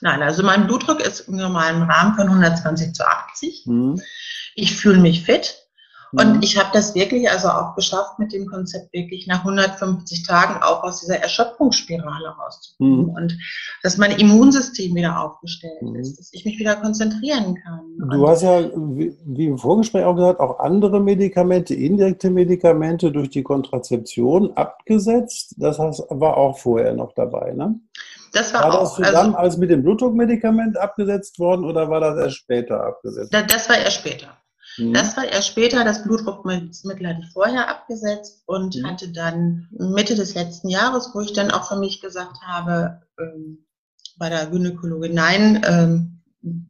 Nein, 0.00 0.22
also 0.22 0.42
mein 0.42 0.66
Blutdruck 0.66 1.00
ist 1.00 1.20
im 1.28 1.36
normalen 1.36 1.82
Rahmen 1.82 2.14
von 2.14 2.28
120 2.28 2.92
zu 2.94 3.06
80. 3.06 3.64
Mhm. 3.66 4.00
Ich 4.54 4.74
fühle 4.76 4.98
mich 4.98 5.22
fit. 5.24 5.56
Mhm. 6.12 6.18
Und 6.20 6.42
ich 6.44 6.58
habe 6.58 6.70
das 6.72 6.94
wirklich 6.94 7.30
also 7.30 7.48
auch 7.48 7.74
geschafft, 7.74 8.18
mit 8.18 8.32
dem 8.32 8.46
Konzept 8.46 8.92
wirklich 8.94 9.26
nach 9.26 9.40
150 9.44 10.26
Tagen 10.26 10.62
auch 10.62 10.82
aus 10.82 11.00
dieser 11.00 11.18
Erschöpfungsspirale 11.18 12.28
rauszukommen 12.28 13.02
Mhm. 13.06 13.08
und 13.10 13.38
dass 13.82 13.98
mein 13.98 14.12
Immunsystem 14.12 14.94
wieder 14.94 15.20
aufgestellt 15.22 15.82
Mhm. 15.82 15.96
ist, 15.96 16.18
dass 16.18 16.30
ich 16.32 16.44
mich 16.46 16.58
wieder 16.58 16.76
konzentrieren 16.76 17.56
kann. 17.62 17.80
Du 17.98 18.22
Und 18.24 18.28
hast 18.28 18.42
ja, 18.42 18.70
wie 18.74 19.46
im 19.46 19.58
Vorgespräch 19.58 20.04
auch 20.04 20.16
gesagt, 20.16 20.40
auch 20.40 20.60
andere 20.60 21.00
Medikamente, 21.00 21.74
indirekte 21.74 22.30
Medikamente 22.30 23.12
durch 23.12 23.28
die 23.28 23.42
Kontrazeption 23.42 24.56
abgesetzt. 24.56 25.56
Das 25.58 25.78
war 25.78 26.36
auch 26.38 26.58
vorher 26.58 26.94
noch 26.94 27.12
dabei, 27.12 27.52
ne? 27.52 27.78
Das 28.32 28.52
war, 28.54 28.62
War 28.62 28.70
das 28.80 28.90
auch, 28.90 28.96
zusammen 28.96 29.34
also, 29.34 29.36
als 29.36 29.56
mit 29.56 29.70
dem 29.70 29.82
Blutdruckmedikament 29.82 30.76
abgesetzt 30.78 31.38
worden 31.38 31.64
oder 31.64 31.88
war 31.90 32.00
das 32.00 32.16
erst 32.18 32.36
später 32.36 32.82
abgesetzt? 32.84 33.32
da- 33.32 33.42
das 33.42 33.68
war 33.68 33.78
erst 33.78 33.98
später. 33.98 34.36
Mhm. 34.78 34.92
Das 34.94 35.16
war 35.16 35.24
erst 35.24 35.48
später, 35.48 35.84
das 35.84 36.02
Blutdruckmittel 36.04 37.06
hatte 37.08 37.20
ich 37.22 37.32
vorher 37.32 37.68
abgesetzt 37.68 38.42
und 38.46 38.76
Mhm. 38.76 38.86
hatte 38.86 39.08
dann 39.12 39.68
Mitte 39.72 40.14
des 40.14 40.34
letzten 40.34 40.68
Jahres, 40.68 41.10
wo 41.14 41.20
ich 41.20 41.32
dann 41.32 41.50
auch 41.50 41.68
für 41.68 41.76
mich 41.76 42.00
gesagt 42.00 42.36
habe, 42.46 43.00
ähm, 43.18 43.64
bei 44.18 44.28
der 44.28 44.46
Gynäkologin, 44.46 45.14
nein, 45.14 45.62
ähm, 45.66 46.22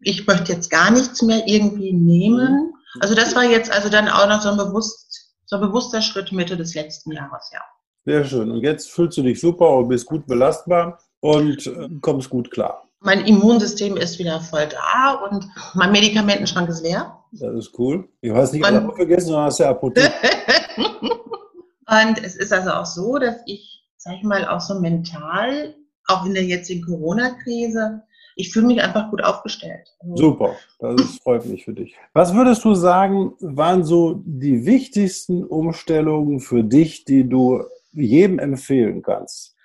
ich 0.03 0.27
möchte 0.27 0.53
jetzt 0.53 0.71
gar 0.71 0.91
nichts 0.91 1.23
mehr 1.23 1.47
irgendwie 1.47 1.93
nehmen. 1.93 2.73
Also 3.01 3.15
das 3.15 3.35
war 3.37 3.45
jetzt 3.45 3.71
also 3.71 3.89
dann 3.91 4.09
auch 4.09 4.27
noch 4.29 4.41
so 4.41 4.51
ein, 4.51 4.57
bewusst, 4.57 5.35
so 5.47 5.57
ein 5.57 5.63
bewusster 5.63 6.01
Schritt 6.03 6.33
Mitte 6.33 6.57
des 6.57 6.75
letzten 6.75 7.13
Jahres, 7.13 7.51
ja. 7.53 7.61
Sehr 8.07 8.25
schön. 8.25 8.51
Und 8.51 8.63
jetzt 8.63 8.91
fühlst 8.91 9.19
du 9.19 9.23
dich 9.23 9.39
super 9.41 9.77
und 9.77 9.89
bist 9.89 10.07
gut 10.07 10.27
belastbar 10.27 10.99
und 11.21 11.67
äh, 11.67 11.89
kommst 12.01 12.31
gut 12.31 12.51
klar. 12.51 12.85
Mein 13.01 13.25
Immunsystem 13.27 13.97
ist 13.97 14.19
wieder 14.19 14.41
voll 14.41 14.69
da 14.69 15.13
und 15.31 15.47
mein 15.75 15.93
Medikamentenschrank 15.93 16.69
ist 16.69 16.83
leer. 16.83 17.17
Das 17.33 17.55
ist 17.55 17.79
cool. 17.79 18.09
Ich 18.21 18.33
weiß 18.33 18.53
nicht, 18.53 18.67
Und- 18.67 18.75
alle 18.75 18.93
vergessen, 18.95 19.27
sondern 19.27 19.45
hast 19.45 19.59
ja 19.59 19.71
Apotheke. 19.71 20.11
und 21.87 22.25
es 22.25 22.37
ist 22.37 22.53
also 22.53 22.71
auch 22.71 22.87
so, 22.87 23.19
dass 23.19 23.37
ich, 23.47 23.85
sag 23.97 24.15
ich 24.17 24.25
mal, 24.25 24.47
auch 24.49 24.61
so 24.61 24.81
mental, 24.81 25.75
auch 26.07 26.25
in 26.25 26.35
der 26.35 26.45
jetzigen 26.45 26.85
Corona-Krise, 26.85 28.03
ich 28.35 28.53
fühle 28.53 28.67
mich 28.69 28.81
einfach 28.81 29.11
gut 29.11 29.23
aufgestellt. 29.23 29.89
Also, 30.01 30.17
Super, 30.17 30.57
das 30.79 31.01
ist, 31.01 31.23
freut 31.23 31.45
mich 31.47 31.65
für 31.65 31.73
dich. 31.73 31.95
Was 32.13 32.33
würdest 32.35 32.65
du 32.65 32.75
sagen, 32.75 33.35
waren 33.41 33.83
so 33.85 34.23
die 34.25 34.65
wichtigsten 34.65 35.45
Umstellungen 35.45 36.39
für 36.41 36.63
dich, 36.63 37.05
die 37.05 37.29
du 37.29 37.65
jedem 37.93 38.39
empfehlen 38.39 39.03
kannst? 39.03 39.57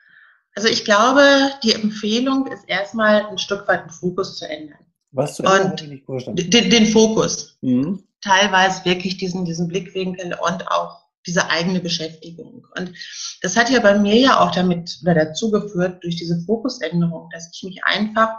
Also 0.55 0.67
ich 0.67 0.85
glaube, 0.85 1.51
die 1.63 1.73
Empfehlung 1.73 2.47
ist 2.47 2.63
erstmal 2.67 3.25
ein 3.25 3.37
Stück 3.37 3.67
weit 3.67 3.85
den 3.85 3.89
Fokus 3.89 4.37
zu 4.37 4.47
ändern. 4.47 4.79
Was 5.11 5.35
zu 5.35 5.43
ändern, 5.43 6.01
Und-. 6.05 6.53
Den, 6.53 6.69
den 6.69 6.87
Fokus. 6.87 7.57
Mhm. 7.61 8.03
Teilweise 8.21 8.85
wirklich 8.85 9.17
diesen, 9.17 9.45
diesen 9.45 9.67
Blickwinkel 9.67 10.37
und 10.39 10.67
auch 10.69 11.03
diese 11.25 11.49
eigene 11.49 11.79
Beschäftigung. 11.79 12.67
Und 12.77 12.93
das 13.41 13.55
hat 13.55 13.69
ja 13.69 13.79
bei 13.79 13.97
mir 13.97 14.15
ja 14.15 14.39
auch 14.39 14.51
damit 14.51 14.99
oder 15.01 15.15
dazu 15.15 15.51
geführt, 15.51 16.03
durch 16.03 16.17
diese 16.17 16.39
Fokusänderung, 16.45 17.29
dass 17.31 17.49
ich 17.53 17.63
mich 17.63 17.83
einfach 17.83 18.29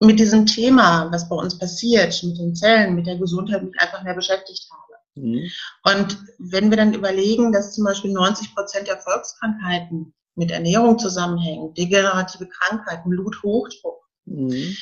mit 0.00 0.20
diesem 0.20 0.46
Thema, 0.46 1.10
was 1.10 1.28
bei 1.28 1.36
uns 1.36 1.58
passiert, 1.58 2.22
mit 2.22 2.38
den 2.38 2.54
Zellen, 2.54 2.94
mit 2.94 3.06
der 3.06 3.16
Gesundheit, 3.16 3.62
mich 3.62 3.78
einfach 3.78 4.02
mehr 4.02 4.14
beschäftigt 4.14 4.68
habe. 4.70 5.26
Mhm. 5.26 5.50
Und 5.84 6.18
wenn 6.38 6.70
wir 6.70 6.76
dann 6.76 6.94
überlegen, 6.94 7.52
dass 7.52 7.74
zum 7.74 7.84
Beispiel 7.84 8.12
90 8.12 8.54
Prozent 8.54 8.88
der 8.88 9.00
Volkskrankheiten 9.00 10.12
mit 10.36 10.50
Ernährung 10.50 10.98
zusammenhängen, 10.98 11.74
degenerative 11.74 12.48
Krankheiten, 12.48 13.10
Bluthochdruck, 13.10 14.00
Mhm. 14.26 14.74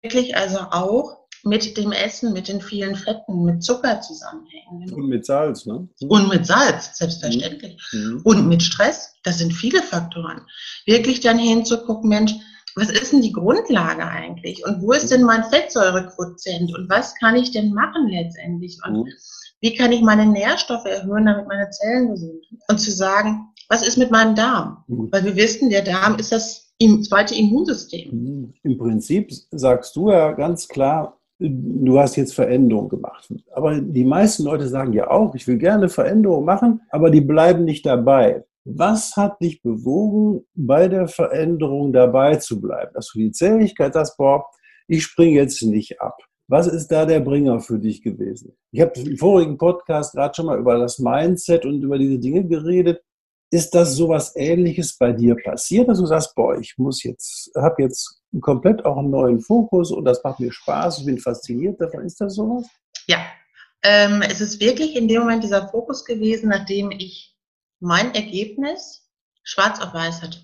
wirklich 0.00 0.36
also 0.36 0.58
auch 0.58 1.18
mit 1.44 1.76
dem 1.76 1.92
Essen, 1.92 2.32
mit 2.32 2.48
den 2.48 2.60
vielen 2.60 2.94
Fetten, 2.96 3.44
mit 3.44 3.62
Zucker 3.62 4.00
zusammenhängen 4.00 4.92
Und 4.92 5.08
mit 5.08 5.24
Salz, 5.26 5.66
ne? 5.66 5.88
und 6.08 6.28
mit 6.28 6.46
Salz, 6.46 6.96
selbstverständlich, 6.98 7.80
Mhm. 7.92 8.20
und 8.24 8.48
mit 8.48 8.62
Stress. 8.62 9.14
Das 9.24 9.38
sind 9.38 9.52
viele 9.52 9.82
Faktoren. 9.82 10.42
Wirklich 10.86 11.20
dann 11.20 11.38
hinzugucken, 11.38 12.08
Mensch, 12.08 12.32
was 12.74 12.90
ist 12.90 13.12
denn 13.12 13.22
die 13.22 13.32
Grundlage 13.32 14.04
eigentlich? 14.06 14.64
Und 14.66 14.80
wo 14.82 14.92
ist 14.92 15.10
denn 15.10 15.22
mein 15.24 15.44
Fettsäurequotient? 15.44 16.74
Und 16.74 16.88
was 16.88 17.14
kann 17.16 17.36
ich 17.36 17.50
denn 17.50 17.72
machen 17.72 18.08
letztendlich? 18.08 18.78
Und 18.86 19.04
Mhm. 19.04 19.08
Wie 19.62 19.74
kann 19.74 19.92
ich 19.92 20.02
meine 20.02 20.26
Nährstoffe 20.26 20.84
erhöhen, 20.84 21.24
damit 21.24 21.46
meine 21.46 21.70
Zellen 21.70 22.10
gesund 22.10 22.44
sind? 22.48 22.60
Und 22.68 22.78
zu 22.78 22.90
sagen, 22.90 23.48
was 23.68 23.86
ist 23.86 23.96
mit 23.96 24.10
meinem 24.10 24.34
Darm? 24.34 24.84
Mhm. 24.88 25.08
Weil 25.12 25.24
wir 25.24 25.36
wissen, 25.36 25.70
der 25.70 25.82
Darm 25.82 26.16
ist 26.18 26.32
das 26.32 26.74
zweite 27.08 27.34
Immunsystem. 27.36 28.10
Mhm. 28.10 28.54
Im 28.64 28.76
Prinzip 28.76 29.30
sagst 29.52 29.94
du 29.94 30.10
ja 30.10 30.32
ganz 30.32 30.66
klar, 30.66 31.16
du 31.38 31.98
hast 31.98 32.16
jetzt 32.16 32.34
Veränderungen 32.34 32.88
gemacht. 32.88 33.32
Aber 33.52 33.80
die 33.80 34.04
meisten 34.04 34.44
Leute 34.44 34.68
sagen 34.68 34.92
ja 34.92 35.10
auch, 35.10 35.34
ich 35.34 35.46
will 35.46 35.58
gerne 35.58 35.88
Veränderungen 35.88 36.44
machen, 36.44 36.80
aber 36.90 37.10
die 37.10 37.20
bleiben 37.20 37.64
nicht 37.64 37.86
dabei. 37.86 38.44
Was 38.64 39.16
hat 39.16 39.40
dich 39.40 39.62
bewogen, 39.62 40.44
bei 40.54 40.88
der 40.88 41.08
Veränderung 41.08 41.92
dabei 41.92 42.36
zu 42.36 42.60
bleiben? 42.60 42.92
Dass 42.94 43.10
du 43.12 43.18
die 43.20 43.32
Zähigkeit 43.32 43.94
sagst, 43.94 44.16
boah, 44.16 44.44
ich 44.88 45.04
springe 45.04 45.36
jetzt 45.36 45.62
nicht 45.62 46.00
ab. 46.00 46.16
Was 46.48 46.66
ist 46.66 46.88
da 46.88 47.06
der 47.06 47.20
Bringer 47.20 47.60
für 47.60 47.78
dich 47.78 48.02
gewesen? 48.02 48.56
Ich 48.72 48.80
habe 48.80 48.98
im 49.00 49.16
vorigen 49.16 49.56
Podcast 49.56 50.12
gerade 50.12 50.34
schon 50.34 50.46
mal 50.46 50.58
über 50.58 50.78
das 50.78 50.98
Mindset 50.98 51.64
und 51.64 51.82
über 51.82 51.98
diese 51.98 52.18
Dinge 52.18 52.46
geredet. 52.46 53.02
Ist 53.50 53.74
das 53.74 53.94
sowas 53.96 54.32
ähnliches 54.34 54.96
bei 54.96 55.12
dir 55.12 55.36
passiert, 55.36 55.88
dass 55.88 55.98
du 55.98 56.06
sagst, 56.06 56.34
boah, 56.34 56.58
ich 56.58 56.74
muss 56.78 57.02
jetzt, 57.02 57.50
habe 57.56 57.82
jetzt 57.82 58.22
komplett 58.40 58.84
auch 58.84 58.96
einen 58.96 59.10
neuen 59.10 59.40
Fokus 59.40 59.90
und 59.90 60.04
das 60.04 60.22
macht 60.24 60.40
mir 60.40 60.50
Spaß, 60.50 61.00
ich 61.00 61.06
bin 61.06 61.18
fasziniert 61.18 61.80
davon. 61.80 62.04
Ist 62.04 62.20
das 62.20 62.34
sowas? 62.34 62.66
Ja, 63.06 63.18
ähm, 63.82 64.22
es 64.22 64.40
ist 64.40 64.60
wirklich 64.60 64.96
in 64.96 65.08
dem 65.08 65.20
Moment 65.20 65.44
dieser 65.44 65.68
Fokus 65.68 66.04
gewesen, 66.04 66.48
nachdem 66.48 66.90
ich 66.90 67.36
mein 67.80 68.14
Ergebnis 68.14 69.08
schwarz 69.42 69.80
auf 69.80 69.92
weiß 69.92 70.22
hatte. 70.22 70.38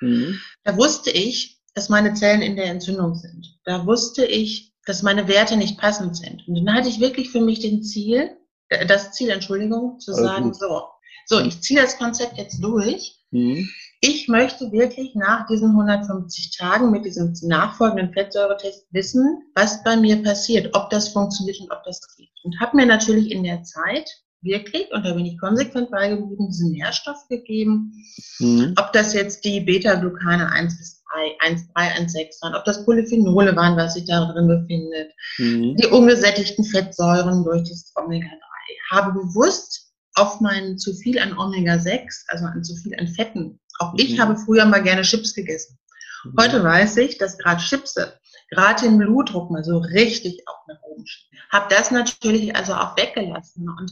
Mhm. 0.00 0.38
Da 0.64 0.76
wusste 0.76 1.10
ich, 1.10 1.60
dass 1.74 1.88
meine 1.88 2.14
Zellen 2.14 2.42
in 2.42 2.56
der 2.56 2.66
Entzündung 2.66 3.14
sind. 3.14 3.58
Da 3.64 3.86
wusste 3.86 4.26
ich, 4.26 4.71
dass 4.86 5.02
meine 5.02 5.28
Werte 5.28 5.56
nicht 5.56 5.78
passend 5.78 6.16
sind. 6.16 6.46
Und 6.46 6.54
dann 6.54 6.74
hatte 6.74 6.88
ich 6.88 7.00
wirklich 7.00 7.30
für 7.30 7.40
mich 7.40 7.60
den 7.60 7.82
Ziel, 7.82 8.36
äh, 8.68 8.86
das 8.86 9.12
Ziel, 9.12 9.30
Entschuldigung, 9.30 10.00
zu 10.00 10.12
Alles 10.12 10.24
sagen, 10.24 10.44
gut. 10.46 10.56
so, 10.56 10.82
so, 11.26 11.40
ich 11.40 11.60
ziehe 11.60 11.80
das 11.80 11.98
Konzept 11.98 12.38
jetzt 12.38 12.60
durch. 12.62 13.18
Mhm. 13.30 13.68
Ich 14.00 14.28
möchte 14.28 14.72
wirklich 14.72 15.14
nach 15.14 15.46
diesen 15.46 15.70
150 15.70 16.56
Tagen 16.56 16.90
mit 16.90 17.04
diesem 17.04 17.32
nachfolgenden 17.42 18.12
Fettsäuretest 18.12 18.86
wissen, 18.90 19.42
was 19.54 19.82
bei 19.84 19.96
mir 19.96 20.22
passiert, 20.22 20.74
ob 20.74 20.90
das 20.90 21.08
funktioniert 21.08 21.60
und 21.60 21.70
ob 21.70 21.84
das 21.84 22.00
geht. 22.16 22.30
Und 22.42 22.58
habe 22.60 22.76
mir 22.76 22.86
natürlich 22.86 23.30
in 23.30 23.44
der 23.44 23.62
Zeit 23.62 24.10
wirklich, 24.42 24.90
und 24.92 25.06
da 25.06 25.14
bin 25.14 25.24
ich 25.24 25.38
konsequent 25.38 25.90
beigeblieben, 25.90 26.48
diese 26.48 26.68
Nährstoffe 26.68 27.28
gegeben. 27.28 27.92
Mhm. 28.40 28.74
Ob 28.76 28.92
das 28.92 29.14
jetzt 29.14 29.44
die 29.44 29.60
Beta-Glucane 29.60 30.50
1 30.50 30.76
bis 30.78 31.01
3, 31.12 31.36
1, 31.40 31.72
3, 31.74 31.88
1, 31.98 32.12
6 32.12 32.42
waren, 32.42 32.54
ob 32.54 32.64
das 32.64 32.84
Polyphenole 32.84 33.54
waren, 33.56 33.76
was 33.76 33.94
sich 33.94 34.04
da 34.06 34.32
drin 34.32 34.48
befindet, 34.48 35.12
mhm. 35.38 35.76
die 35.76 35.86
ungesättigten 35.86 36.64
Fettsäuren 36.64 37.44
durch 37.44 37.68
das 37.68 37.92
Omega-3. 37.96 38.96
Habe 38.96 39.12
bewusst 39.12 39.92
auf 40.14 40.40
mein 40.40 40.78
zu 40.78 40.94
viel 40.94 41.18
an 41.18 41.36
Omega-6, 41.36 42.24
also 42.28 42.44
an 42.46 42.62
zu 42.64 42.74
viel 42.76 42.98
an 42.98 43.08
Fetten. 43.08 43.60
Auch 43.78 43.94
ich 43.96 44.16
mhm. 44.16 44.20
habe 44.20 44.36
früher 44.36 44.64
mal 44.64 44.82
gerne 44.82 45.02
Chips 45.02 45.34
gegessen. 45.34 45.78
Mhm. 46.24 46.34
Heute 46.38 46.62
weiß 46.62 46.96
ich, 46.98 47.18
dass 47.18 47.38
gerade 47.38 47.62
Chipse 47.62 48.18
gerade 48.52 48.82
den 48.82 48.98
Blutdruck 48.98 49.50
mal 49.50 49.64
so 49.64 49.78
richtig 49.78 50.42
auch 50.46 50.66
nach 50.68 50.80
oben 50.82 51.06
schieben. 51.06 51.38
Habe 51.50 51.74
das 51.74 51.90
natürlich 51.90 52.54
also 52.54 52.74
auch 52.74 52.96
weggelassen 52.96 53.68
und 53.68 53.90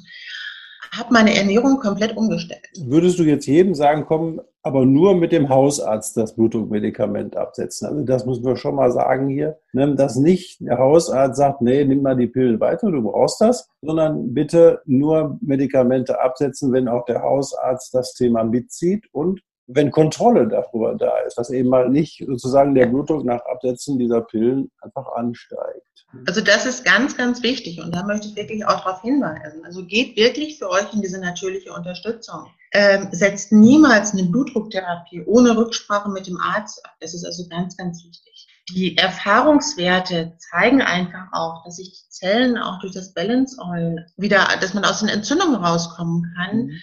habe 0.97 1.12
meine 1.12 1.37
Ernährung 1.37 1.78
komplett 1.78 2.16
umgestellt. 2.16 2.68
Würdest 2.85 3.18
du 3.18 3.23
jetzt 3.23 3.47
jedem 3.47 3.75
sagen, 3.75 4.04
komm, 4.06 4.40
aber 4.62 4.85
nur 4.85 5.14
mit 5.14 5.32
dem 5.32 5.49
Hausarzt 5.49 6.16
das 6.16 6.35
Blutdruckmedikament 6.35 7.37
absetzen? 7.37 7.88
Also 7.88 8.04
das 8.04 8.26
müssen 8.26 8.44
wir 8.44 8.56
schon 8.56 8.75
mal 8.75 8.90
sagen 8.90 9.28
hier, 9.28 9.59
ne, 9.73 9.94
dass 9.94 10.16
nicht 10.16 10.61
der 10.61 10.78
Hausarzt 10.78 11.37
sagt, 11.38 11.62
nee, 11.62 11.85
nimm 11.85 12.02
mal 12.02 12.16
die 12.16 12.26
Pillen 12.26 12.61
weiter, 12.61 12.90
du 12.90 13.02
brauchst 13.02 13.40
das, 13.40 13.68
sondern 13.80 14.35
bitte 14.35 14.82
nur 14.85 15.38
Medikamente 15.40 16.20
absetzen, 16.20 16.73
wenn 16.73 16.88
auch 16.88 17.04
der 17.04 17.23
Hausarzt 17.23 17.94
das 17.94 18.14
Thema 18.14 18.44
mitzieht 18.44 19.06
und 19.12 19.40
wenn 19.73 19.91
Kontrolle 19.91 20.49
darüber 20.49 20.95
da 20.95 21.19
ist, 21.27 21.39
dass 21.39 21.50
eben 21.50 21.69
mal 21.69 21.89
nicht 21.89 22.25
sozusagen 22.27 22.75
der 22.75 22.87
Blutdruck 22.87 23.25
nach 23.25 23.41
Absetzen 23.47 23.99
dieser 23.99 24.21
Pillen 24.21 24.71
einfach 24.81 25.07
ansteigt. 25.15 26.07
Also 26.27 26.41
das 26.41 26.67
ist 26.67 26.85
ganz, 26.85 27.17
ganz 27.17 27.43
wichtig 27.43 27.81
und 27.81 27.95
da 27.95 28.05
möchte 28.05 28.27
ich 28.27 28.37
wirklich 28.37 28.67
auch 28.67 28.81
darauf 28.81 29.03
hinweisen. 29.03 29.65
Also 29.65 29.85
geht 29.85 30.17
wirklich 30.17 30.59
für 30.59 30.69
euch 30.69 30.93
in 30.93 31.03
diese 31.03 31.21
natürliche 31.21 31.73
Unterstützung. 31.73 32.47
Ähm, 32.73 33.09
setzt 33.12 33.53
niemals 33.53 34.12
eine 34.12 34.25
Blutdrucktherapie 34.25 35.23
ohne 35.27 35.57
Rücksprache 35.57 36.09
mit 36.09 36.27
dem 36.27 36.39
Arzt 36.39 36.85
ab. 36.85 36.93
Das 37.00 37.15
ist 37.15 37.25
also 37.25 37.49
ganz, 37.49 37.77
ganz 37.77 38.05
wichtig. 38.05 38.49
Die 38.75 38.97
Erfahrungswerte 38.97 40.37
zeigen 40.50 40.83
einfach 40.83 41.27
auch, 41.33 41.65
dass 41.65 41.77
sich 41.77 41.91
die 41.91 42.11
Zellen 42.11 42.59
auch 42.59 42.81
durch 42.81 42.93
das 42.93 43.15
Balance 43.15 43.57
Oil 43.61 44.07
wieder, 44.17 44.49
dass 44.61 44.75
man 44.75 44.85
aus 44.85 45.00
den 45.00 45.09
Entzündungen 45.09 45.57
rauskommen 45.57 46.33
kann. 46.37 46.67
Mhm 46.67 46.81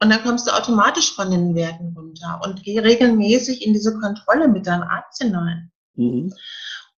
und 0.00 0.10
dann 0.10 0.22
kommst 0.22 0.46
du 0.46 0.52
automatisch 0.52 1.14
von 1.14 1.30
den 1.30 1.54
Werten 1.54 1.94
runter 1.96 2.40
und 2.44 2.62
geh 2.62 2.78
regelmäßig 2.78 3.64
in 3.64 3.72
diese 3.72 3.98
Kontrolle 3.98 4.48
mit 4.48 4.66
deinem 4.66 4.82
Arzt 4.82 5.22
hinein. 5.22 5.70
Mhm. 5.94 6.32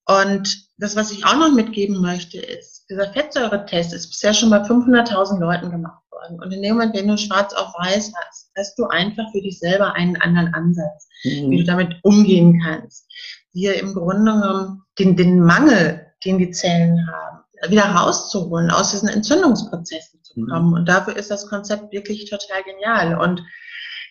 Und 0.07 0.69
das, 0.79 0.95
was 0.97 1.11
ich 1.11 1.25
auch 1.25 1.37
noch 1.37 1.53
mitgeben 1.53 2.01
möchte, 2.01 2.39
ist, 2.39 2.87
dieser 2.89 3.13
Fettsäuretest 3.13 3.93
ist 3.93 4.09
bisher 4.09 4.33
schon 4.33 4.51
bei 4.51 4.63
500.000 4.63 5.41
Leuten 5.41 5.71
gemacht 5.71 6.03
worden. 6.11 6.41
Und 6.41 6.53
in 6.53 6.63
dem 6.63 6.75
Moment, 6.75 6.95
wenn 6.95 7.09
du 7.09 7.19
schwarz 7.19 7.53
auf 7.55 7.75
weiß 7.79 8.13
hast, 8.15 8.51
hast 8.57 8.79
du 8.79 8.87
einfach 8.87 9.25
für 9.33 9.41
dich 9.41 9.59
selber 9.59 9.95
einen 9.95 10.17
anderen 10.17 10.55
Ansatz, 10.55 11.09
mhm. 11.25 11.51
wie 11.51 11.59
du 11.59 11.65
damit 11.65 11.97
umgehen 12.03 12.61
kannst. 12.65 13.11
Dir 13.53 13.79
im 13.81 13.95
Grunde 13.95 14.33
genommen 14.33 14.83
den, 14.99 15.17
den 15.17 15.41
Mangel, 15.41 16.07
den 16.25 16.39
die 16.39 16.51
Zellen 16.51 17.07
haben, 17.09 17.41
wieder 17.69 17.87
rauszuholen 17.87 18.71
aus 18.71 18.93
diesen 18.93 19.09
Entzündungsprozessen 19.09 20.21
mhm. 20.45 20.49
kommen. 20.49 20.69
Mhm. 20.69 20.75
Und 20.75 20.89
dafür 20.89 21.17
ist 21.17 21.31
das 21.31 21.49
Konzept 21.49 21.93
wirklich 21.93 22.29
total 22.29 22.63
genial. 22.63 23.19
Und 23.19 23.43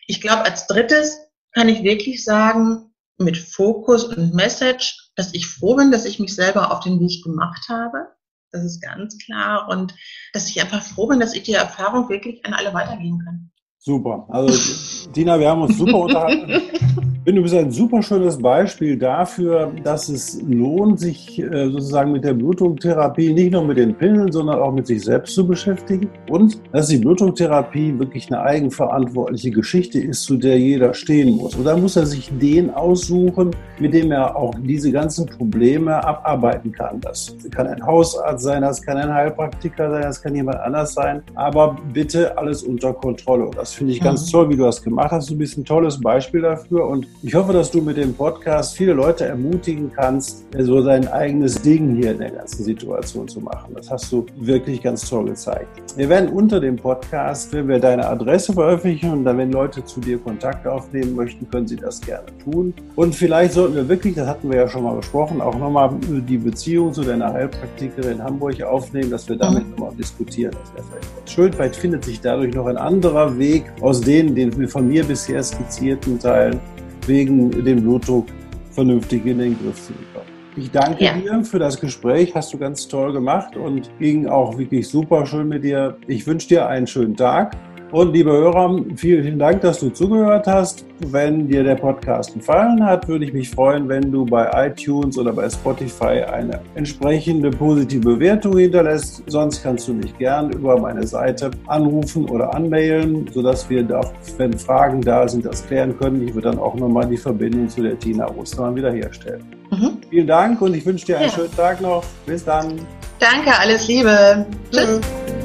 ich 0.08 0.22
glaube, 0.22 0.46
als 0.46 0.68
drittes 0.68 1.18
kann 1.54 1.70
ich 1.70 1.84
wirklich 1.84 2.24
sagen, 2.24 2.92
mit 3.18 3.38
Fokus 3.38 4.04
und 4.04 4.34
Message, 4.34 5.12
dass 5.16 5.34
ich 5.34 5.48
froh 5.48 5.76
bin, 5.76 5.92
dass 5.92 6.06
ich 6.06 6.20
mich 6.20 6.36
selber 6.36 6.72
auf 6.72 6.82
den 6.82 7.00
Weg 7.00 7.24
gemacht 7.24 7.68
habe. 7.70 8.08
Das 8.52 8.64
ist 8.64 8.82
ganz 8.82 9.18
klar. 9.18 9.70
Und 9.70 9.96
dass 10.34 10.50
ich 10.50 10.62
einfach 10.62 10.82
froh 10.82 11.08
bin, 11.08 11.20
dass 11.20 11.34
ich 11.34 11.44
die 11.44 11.54
Erfahrung 11.54 12.10
wirklich 12.10 12.46
an 12.46 12.54
alle 12.54 12.74
weitergeben 12.74 13.22
kann. 13.24 13.52
Super. 13.80 14.26
Also, 14.30 15.12
Dina, 15.12 15.40
wir 15.40 15.50
haben 15.50 15.62
uns 15.62 15.78
super 15.78 15.98
unterhalten. 16.00 17.15
Du 17.34 17.42
bist 17.42 17.56
ein 17.56 17.72
super 17.72 18.04
schönes 18.04 18.38
Beispiel 18.38 18.98
dafür, 18.98 19.72
dass 19.84 20.10
es 20.10 20.40
lohnt, 20.48 21.00
sich 21.00 21.40
äh, 21.40 21.70
sozusagen 21.72 22.12
mit 22.12 22.24
der 22.24 22.36
Blutdrucktherapie 22.36 23.34
nicht 23.34 23.52
nur 23.52 23.64
mit 23.64 23.78
den 23.78 23.96
Pillen, 23.96 24.32
sondern 24.32 24.60
auch 24.60 24.72
mit 24.72 24.86
sich 24.86 25.04
selbst 25.04 25.34
zu 25.34 25.48
beschäftigen. 25.48 26.08
Und 26.30 26.62
dass 26.72 26.88
die 26.88 26.98
Blutdrucktherapie 26.98 27.98
wirklich 27.98 28.32
eine 28.32 28.44
eigenverantwortliche 28.44 29.50
Geschichte 29.50 30.00
ist, 30.00 30.22
zu 30.22 30.38
der 30.38 30.60
jeder 30.60 30.94
stehen 30.94 31.38
muss. 31.38 31.56
Und 31.56 31.64
da 31.64 31.76
muss 31.76 31.96
er 31.96 32.06
sich 32.06 32.30
den 32.38 32.70
aussuchen, 32.70 33.50
mit 33.80 33.96
dem 33.96 34.12
er 34.12 34.36
auch 34.36 34.54
diese 34.62 34.92
ganzen 34.92 35.26
Probleme 35.26 36.04
abarbeiten 36.04 36.72
kann. 36.72 37.02
Das 37.02 37.36
kann 37.50 37.66
ein 37.66 37.84
Hausarzt 37.84 38.44
sein, 38.44 38.62
das 38.62 38.80
kann 38.84 38.98
ein 38.98 39.12
Heilpraktiker 39.12 39.90
sein, 39.90 40.04
das 40.04 40.22
kann 40.22 40.36
jemand 40.36 40.60
anders 40.60 40.94
sein. 40.94 41.24
Aber 41.34 41.76
bitte 41.92 42.38
alles 42.38 42.62
unter 42.62 42.94
Kontrolle. 42.94 43.48
Und 43.48 43.58
das 43.58 43.74
finde 43.74 43.94
ich 43.94 44.00
ganz 44.00 44.28
mhm. 44.28 44.32
toll, 44.32 44.50
wie 44.50 44.58
du 44.58 44.64
das 44.64 44.84
gemacht 44.84 45.10
hast. 45.10 45.32
Du 45.32 45.36
bist 45.36 45.58
ein 45.58 45.66
tolles 45.66 46.00
Beispiel 46.00 46.42
dafür. 46.42 46.88
Und 46.88 47.08
ich 47.22 47.34
hoffe, 47.34 47.54
dass 47.54 47.72
du 47.72 47.82
mit 47.82 47.98
dem 47.98 48.14
Podcast 48.14 48.76
viele 48.76 48.94
Leute 48.94 49.26
ermutigen 49.26 49.92
kannst, 49.92 50.46
so 50.58 50.82
sein 50.82 51.08
eigenes 51.08 51.62
Ding 51.62 51.96
hier 51.96 52.12
in 52.12 52.20
der 52.20 52.32
ganzen 52.32 52.64
Situation 52.64 53.28
zu 53.28 53.40
machen. 53.40 53.74
Das 53.76 53.90
hast 53.90 54.12
du 54.12 54.26
wirklich 54.38 54.82
ganz 54.82 55.10
toll 55.10 55.26
gezeigt. 55.26 55.68
Wir 55.96 56.10
werden 56.10 56.30
unter 56.30 56.60
dem 56.60 56.76
Podcast, 56.76 57.52
wenn 57.54 57.68
wir 57.68 57.80
deine 57.80 58.08
Adresse 58.08 58.54
veröffentlichen 58.54 59.12
und 59.12 59.26
dann, 59.26 59.38
wenn 59.38 59.52
Leute 59.52 59.84
zu 59.84 60.00
dir 60.00 60.18
Kontakt 60.18 60.68
aufnehmen 60.68 61.16
möchten, 61.16 61.50
können 61.50 61.68
sie 61.68 61.78
das 61.78 62.02
gerne 62.02 62.26
tun. 62.44 62.74
Und 62.96 63.16
vielleicht 63.16 63.54
sollten 63.54 63.76
wir 63.76 63.88
wirklich, 63.88 64.16
das 64.16 64.28
hatten 64.28 64.50
wir 64.50 64.58
ja 64.58 64.68
schon 64.68 64.84
mal 64.84 64.96
besprochen, 64.96 65.42
auch 65.42 65.58
nochmal 65.58 65.92
die 66.02 66.38
Beziehung 66.38 66.94
zu 66.94 67.04
deiner 67.04 67.34
Heilpraktikerin 67.34 68.14
in 68.14 68.24
Hamburg 68.24 68.62
aufnehmen, 68.62 69.10
dass 69.10 69.28
wir 69.28 69.36
damit 69.36 69.70
nochmal 69.72 69.94
diskutieren. 69.96 70.56
Das 70.62 70.74
wäre 70.74 70.86
vielleicht 71.02 71.30
schön. 71.30 71.54
Vielleicht 71.54 71.76
findet 71.76 72.04
sich 72.04 72.22
dadurch 72.22 72.54
noch 72.54 72.66
ein 72.68 72.78
anderer 72.78 73.38
Weg 73.38 73.66
aus 73.82 74.02
den 74.02 74.36
wir 74.36 74.70
von 74.70 74.88
mir 74.88 75.04
bisher 75.04 75.42
skizzierten 75.44 76.20
Teilen 76.20 76.60
wegen 77.08 77.52
dem 77.64 77.82
Blutdruck 77.82 78.28
vernünftig 78.72 79.26
in 79.26 79.40
den 79.40 79.58
Griff 79.60 79.82
zu 79.82 79.94
bekommen. 79.94 80.36
Ich 80.58 80.72
danke 80.72 81.04
ja. 81.04 81.14
dir 81.14 81.44
für 81.44 81.60
das 81.60 81.80
Gespräch, 81.80 82.34
hast 82.34 82.54
du 82.54 82.58
ganz 82.58 82.88
toll 82.88 83.12
gemacht 83.12 83.58
und 83.58 83.90
ging 84.00 84.28
auch 84.28 84.58
wirklich 84.58 84.88
super 84.88 85.26
schön 85.26 85.50
mit 85.50 85.64
dir. 85.66 85.98
Ich 86.08 86.26
wünsche 86.26 86.48
dir 86.48 86.68
einen 86.68 86.88
schönen 86.88 87.16
Tag 87.16 87.58
und 87.96 88.12
liebe 88.12 88.30
Hörer, 88.30 88.78
vielen 88.98 89.40
Dank, 89.40 89.62
dass 89.62 89.80
du 89.80 89.90
zugehört 89.90 90.48
hast. 90.48 90.86
Wenn 91.00 91.48
dir 91.48 91.64
der 91.64 91.76
Podcast 91.76 92.34
gefallen 92.34 92.86
hat, 92.86 93.08
würde 93.08 93.24
ich 93.24 93.32
mich 93.32 93.50
freuen, 93.50 93.88
wenn 93.88 94.12
du 94.12 94.26
bei 94.26 94.68
iTunes 94.68 95.18
oder 95.18 95.32
bei 95.32 95.50
Spotify 95.50 96.24
eine 96.24 96.60
entsprechende 96.76 97.50
positive 97.52 98.02
Bewertung 98.02 98.58
hinterlässt. 98.58 99.24
Sonst 99.28 99.64
kannst 99.64 99.88
du 99.88 99.94
mich 99.94 100.18
gern 100.18 100.52
über 100.52 100.78
meine 100.78 101.08
Seite 101.08 101.52
anrufen 101.68 102.30
oder 102.30 102.54
anmailen, 102.54 103.30
sodass 103.34 103.70
wir, 103.70 103.84
da, 103.84 104.02
wenn 104.38 104.52
Fragen 104.58 105.00
da 105.00 105.26
sind, 105.26 105.46
das 105.46 105.66
klären 105.66 105.98
können. 105.98 106.28
Ich 106.28 106.34
würde 106.34 106.50
dann 106.50 106.60
auch 106.60 106.76
nochmal 106.76 107.08
die 107.08 107.18
Verbindung 107.18 107.70
zu 107.70 107.82
der 107.82 107.98
Tina 107.98 108.30
Ostermann 108.36 108.76
wiederherstellen. 108.76 109.46
Mhm. 109.72 109.98
Vielen 110.10 110.28
Dank 110.28 110.62
und 110.62 110.76
ich 110.76 110.86
wünsche 110.86 111.06
dir 111.06 111.18
einen 111.18 111.30
ja. 111.30 111.34
schönen 111.34 111.56
Tag 111.56 111.80
noch. 111.80 112.04
Bis 112.26 112.44
dann. 112.44 112.78
Danke, 113.20 113.58
alles 113.58 113.88
Liebe. 113.88 114.46
Tschüss. 114.70 115.00
Tschüss. 115.00 115.45